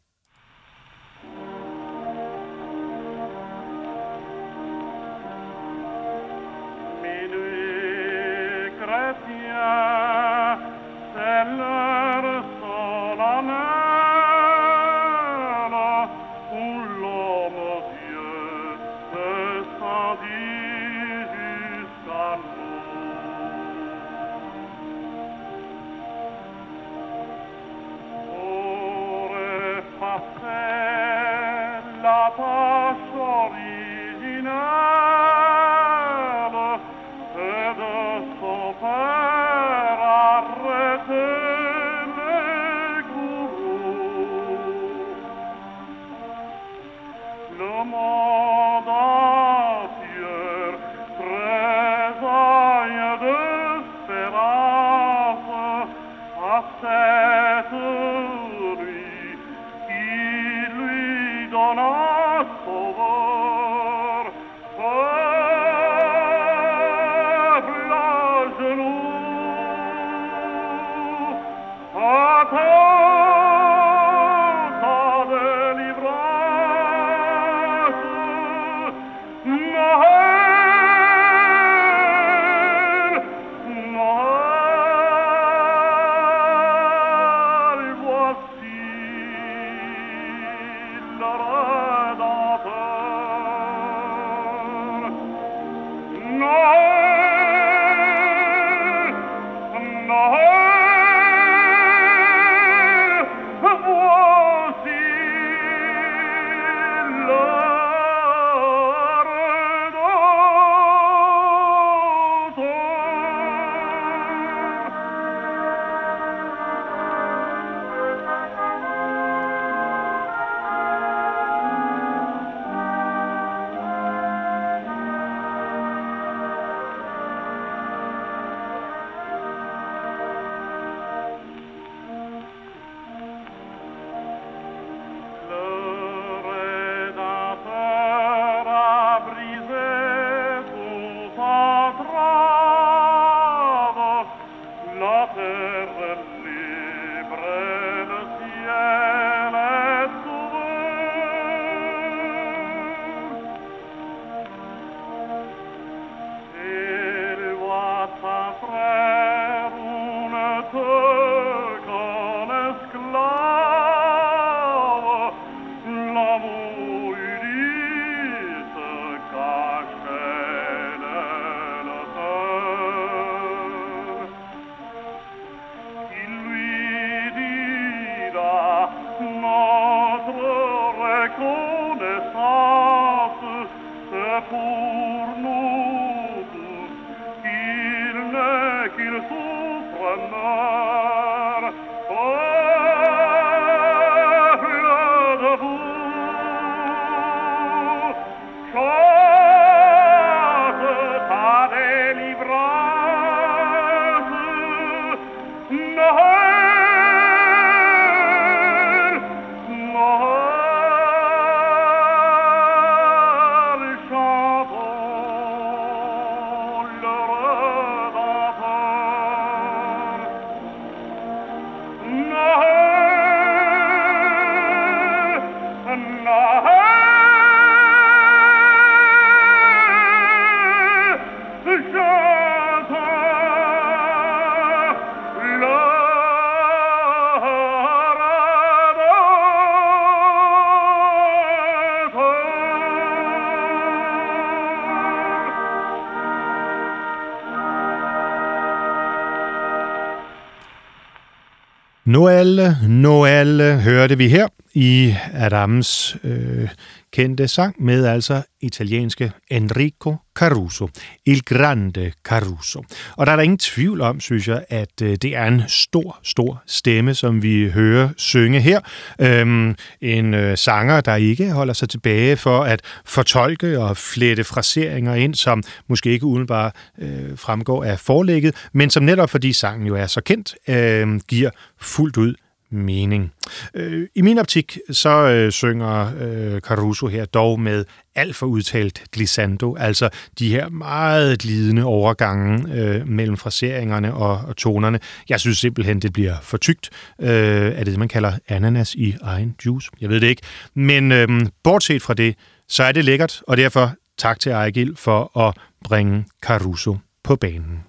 Noel, 252.16 252.76
Noel 252.88 253.60
hørte 253.84 254.16
vi 254.16 254.28
her 254.32 254.46
i 254.76 255.14
Adams 255.32 256.16
øh, 256.24 256.68
kendte 257.12 257.48
sang 257.48 257.84
med 257.84 258.06
altså 258.06 258.42
italienske 258.60 259.32
Enrico 259.50 260.16
Caruso, 260.34 260.88
Il 261.26 261.42
Grande 261.42 262.12
Caruso. 262.24 262.84
Og 263.16 263.26
der 263.26 263.32
er 263.32 263.36
der 263.36 263.42
ingen 263.42 263.58
tvivl 263.58 264.00
om, 264.00 264.20
synes 264.20 264.48
jeg, 264.48 264.64
at 264.68 265.02
øh, 265.02 265.16
det 265.22 265.36
er 265.36 265.44
en 265.44 265.62
stor, 265.68 266.18
stor 266.22 266.62
stemme, 266.66 267.14
som 267.14 267.42
vi 267.42 267.70
hører 267.70 268.08
synge 268.16 268.60
her. 268.60 268.80
Øhm, 269.20 269.76
en 270.00 270.34
øh, 270.34 270.58
sanger, 270.58 271.00
der 271.00 271.14
ikke 271.14 271.50
holder 271.50 271.74
sig 271.74 271.88
tilbage 271.88 272.36
for 272.36 272.64
at 272.64 272.80
fortolke 273.04 273.80
og 273.80 273.96
flette 273.96 274.44
fraseringer 274.44 275.14
ind, 275.14 275.34
som 275.34 275.62
måske 275.88 276.10
ikke 276.10 276.26
udenbart 276.26 276.76
øh, 276.98 277.38
fremgår 277.38 277.84
af 277.84 277.98
forlægget, 277.98 278.54
men 278.72 278.90
som 278.90 279.02
netop 279.02 279.30
fordi 279.30 279.52
sangen 279.52 279.86
jo 279.86 279.94
er 279.94 280.06
så 280.06 280.20
kendt, 280.20 280.54
øh, 280.68 281.20
giver 281.28 281.50
fuldt 281.80 282.16
ud 282.16 282.34
mening. 282.76 283.32
Øh, 283.74 284.08
I 284.14 284.22
min 284.22 284.38
optik, 284.38 284.78
så 284.90 285.10
øh, 285.10 285.52
synger 285.52 286.12
øh, 286.20 286.60
Caruso 286.60 287.06
her 287.06 287.24
dog 287.24 287.60
med 287.60 287.84
alt 288.14 288.36
for 288.36 288.46
udtalt 288.46 289.02
glissando, 289.12 289.76
altså 289.76 290.08
de 290.38 290.50
her 290.50 290.68
meget 290.68 291.38
glidende 291.38 291.84
overgange 291.84 292.74
øh, 292.74 293.08
mellem 293.08 293.36
fraseringerne 293.36 294.14
og, 294.14 294.40
og 294.48 294.56
tonerne. 294.56 295.00
Jeg 295.28 295.40
synes 295.40 295.58
simpelthen, 295.58 296.00
det 296.00 296.12
bliver 296.12 296.36
for 296.42 296.56
tykt. 296.56 296.90
Øh, 297.20 297.28
er 297.28 297.76
det 297.76 297.86
det, 297.86 297.98
man 297.98 298.08
kalder 298.08 298.32
ananas 298.48 298.94
i 298.94 299.14
egen 299.22 299.54
juice? 299.66 299.90
Jeg 300.00 300.08
ved 300.08 300.20
det 300.20 300.26
ikke. 300.26 300.42
Men 300.74 301.12
øh, 301.12 301.28
bortset 301.62 302.02
fra 302.02 302.14
det, 302.14 302.34
så 302.68 302.82
er 302.82 302.92
det 302.92 303.04
lækkert, 303.04 303.42
og 303.46 303.56
derfor 303.56 303.94
tak 304.18 304.40
til 304.40 304.52
Ejgil 304.52 304.96
for 304.96 305.38
at 305.38 305.54
bringe 305.84 306.24
Caruso 306.42 306.96
på 307.24 307.36
banen. 307.36 307.84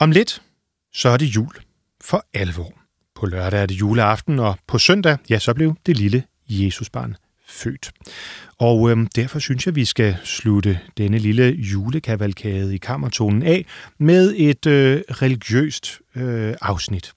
Om 0.00 0.10
lidt, 0.10 0.42
så 0.92 1.08
er 1.08 1.16
det 1.16 1.26
jul 1.26 1.54
for 2.04 2.26
alvor. 2.34 2.85
På 3.16 3.26
lørdag 3.26 3.62
er 3.62 3.66
det 3.66 3.74
juleaften, 3.74 4.38
og 4.38 4.58
på 4.66 4.78
søndag, 4.78 5.16
ja, 5.30 5.38
så 5.38 5.54
blev 5.54 5.74
det 5.86 5.96
lille 5.96 6.22
Jesusbarn 6.48 7.16
født. 7.48 7.90
Og 8.58 8.90
øhm, 8.90 9.06
derfor 9.06 9.38
synes 9.38 9.66
jeg, 9.66 9.74
vi 9.74 9.84
skal 9.84 10.16
slutte 10.24 10.80
denne 10.98 11.18
lille 11.18 11.44
julekavalkade 11.44 12.74
i 12.74 12.78
kammertonen 12.78 13.42
af 13.42 13.66
med 13.98 14.34
et 14.36 14.66
øh, 14.66 15.02
religiøst 15.10 16.00
øh, 16.14 16.54
afsnit. 16.62 17.12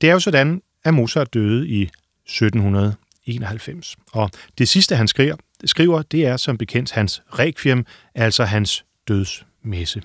Det 0.00 0.08
er 0.08 0.12
jo 0.12 0.20
sådan, 0.20 0.62
at 0.84 0.94
Mozart 0.94 1.34
døde 1.34 1.68
i 1.68 1.82
1791, 1.82 3.96
og 4.12 4.30
det 4.58 4.68
sidste, 4.68 4.96
han 4.96 5.08
skriver, 5.08 5.36
skriver, 5.64 6.02
det 6.02 6.26
er 6.26 6.36
som 6.36 6.58
bekendt 6.58 6.92
hans 6.92 7.22
requiem, 7.38 7.86
altså 8.14 8.44
hans 8.44 8.84
dødsmesse. 9.08 10.02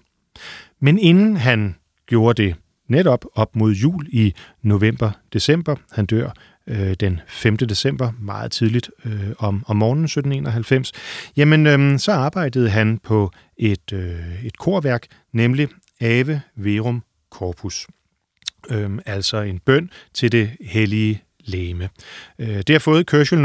Men 0.80 1.00
inden 1.00 1.38
han 1.38 1.76
gjorde 2.08 2.44
det, 2.44 2.56
netop 2.92 3.26
op 3.36 3.56
mod 3.56 3.72
jul 3.72 4.08
i 4.10 4.34
november-december. 4.62 5.76
Han 5.92 6.06
dør 6.06 6.30
øh, 6.68 6.94
den 7.00 7.20
5. 7.28 7.58
december, 7.58 8.12
meget 8.20 8.52
tidligt 8.52 8.92
øh, 9.06 9.30
om, 9.38 9.64
om 9.68 9.76
morgenen 9.76 10.06
1791. 10.06 10.92
Jamen, 11.38 11.68
øh, 11.68 12.00
så 12.00 12.12
arbejdede 12.12 12.70
han 12.70 12.98
på 12.98 13.32
et, 13.58 13.94
øh, 13.94 14.46
et 14.46 14.58
korværk, 14.58 15.08
nemlig 15.34 15.68
Ave 16.02 16.42
Verum 16.56 17.04
Corpus. 17.30 17.88
Øh, 18.70 18.92
altså 19.06 19.42
en 19.42 19.60
bøn 19.60 19.90
til 20.14 20.32
det 20.32 20.50
hellige 20.62 21.24
læme. 21.40 21.90
Øh, 22.40 22.58
det 22.58 22.70
har 22.70 22.80
fået 22.80 23.06
kørsel 23.06 23.40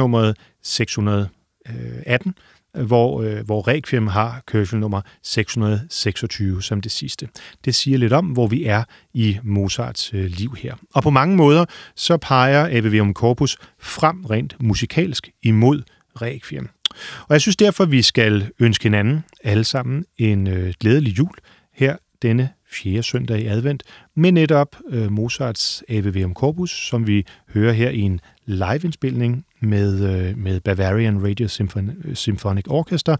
618, 0.63 2.35
hvor, 2.83 3.23
øh, 3.23 3.45
hvor 3.47 3.69
Requiem 3.69 4.07
har 4.07 4.43
kørsel 4.47 4.79
nummer 4.79 5.01
626 5.23 6.63
som 6.63 6.81
det 6.81 6.93
sidste. 6.93 7.29
Det 7.65 7.75
siger 7.75 7.99
lidt 7.99 8.13
om, 8.13 8.27
hvor 8.27 8.47
vi 8.47 8.65
er 8.65 8.85
i 9.15 9.39
Mozarts 9.43 10.15
øh, 10.15 10.25
liv 10.25 10.55
her. 10.59 10.75
Og 10.95 11.03
på 11.03 11.11
mange 11.11 11.37
måder, 11.37 11.65
så 11.95 12.17
peger 12.17 12.67
Ave 12.67 13.13
Corpus 13.13 13.57
frem 13.81 14.25
rent 14.25 14.57
musikalsk 14.61 15.31
imod 15.43 15.83
Requiem. 16.23 16.69
Og 17.29 17.33
jeg 17.33 17.41
synes 17.41 17.57
derfor, 17.57 17.85
vi 17.85 18.03
skal 18.03 18.51
ønske 18.59 18.83
hinanden 18.83 19.25
alle 19.45 19.65
sammen 19.65 20.05
en 20.19 20.47
øh, 20.47 20.75
glædelig 20.81 21.19
jul 21.19 21.35
her 21.75 21.97
denne 22.23 22.49
fjerde 22.73 23.03
søndag 23.03 23.41
i 23.41 23.47
advent, 23.47 23.83
med 24.15 24.33
netop 24.33 24.77
øh, 24.91 25.13
Mozarts 25.13 25.83
AVVM 25.89 26.33
Corpus, 26.33 26.71
som 26.71 27.07
vi 27.07 27.27
hører 27.55 27.73
her 27.73 27.91
i 27.91 28.01
en 28.01 28.21
live-indspilning 28.47 29.46
med, 29.61 30.05
øh, 30.05 30.39
med 30.39 30.61
Bavarian 30.61 31.29
Radio 31.29 31.47
Symphon- 31.47 32.15
Symphonic 32.15 32.65
Orchestra 32.69 33.17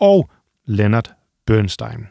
og 0.00 0.30
Leonard 0.66 1.10
Bernstein. 1.46 2.06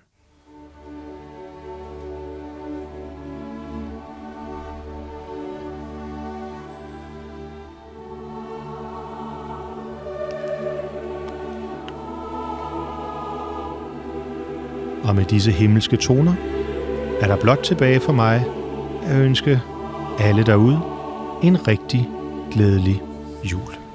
Og 15.04 15.16
med 15.16 15.26
disse 15.26 15.52
himmelske 15.52 15.98
toner 15.98 16.34
er 17.22 17.28
der 17.28 17.38
blot 17.42 17.60
tilbage 17.64 18.00
for 18.00 18.14
mig 18.14 18.46
at 19.04 19.22
ønske 19.22 19.62
alle 20.20 20.44
derude 20.44 20.82
en 21.44 21.68
rigtig 21.68 22.10
glædelig 22.52 23.02
jul. 23.44 23.87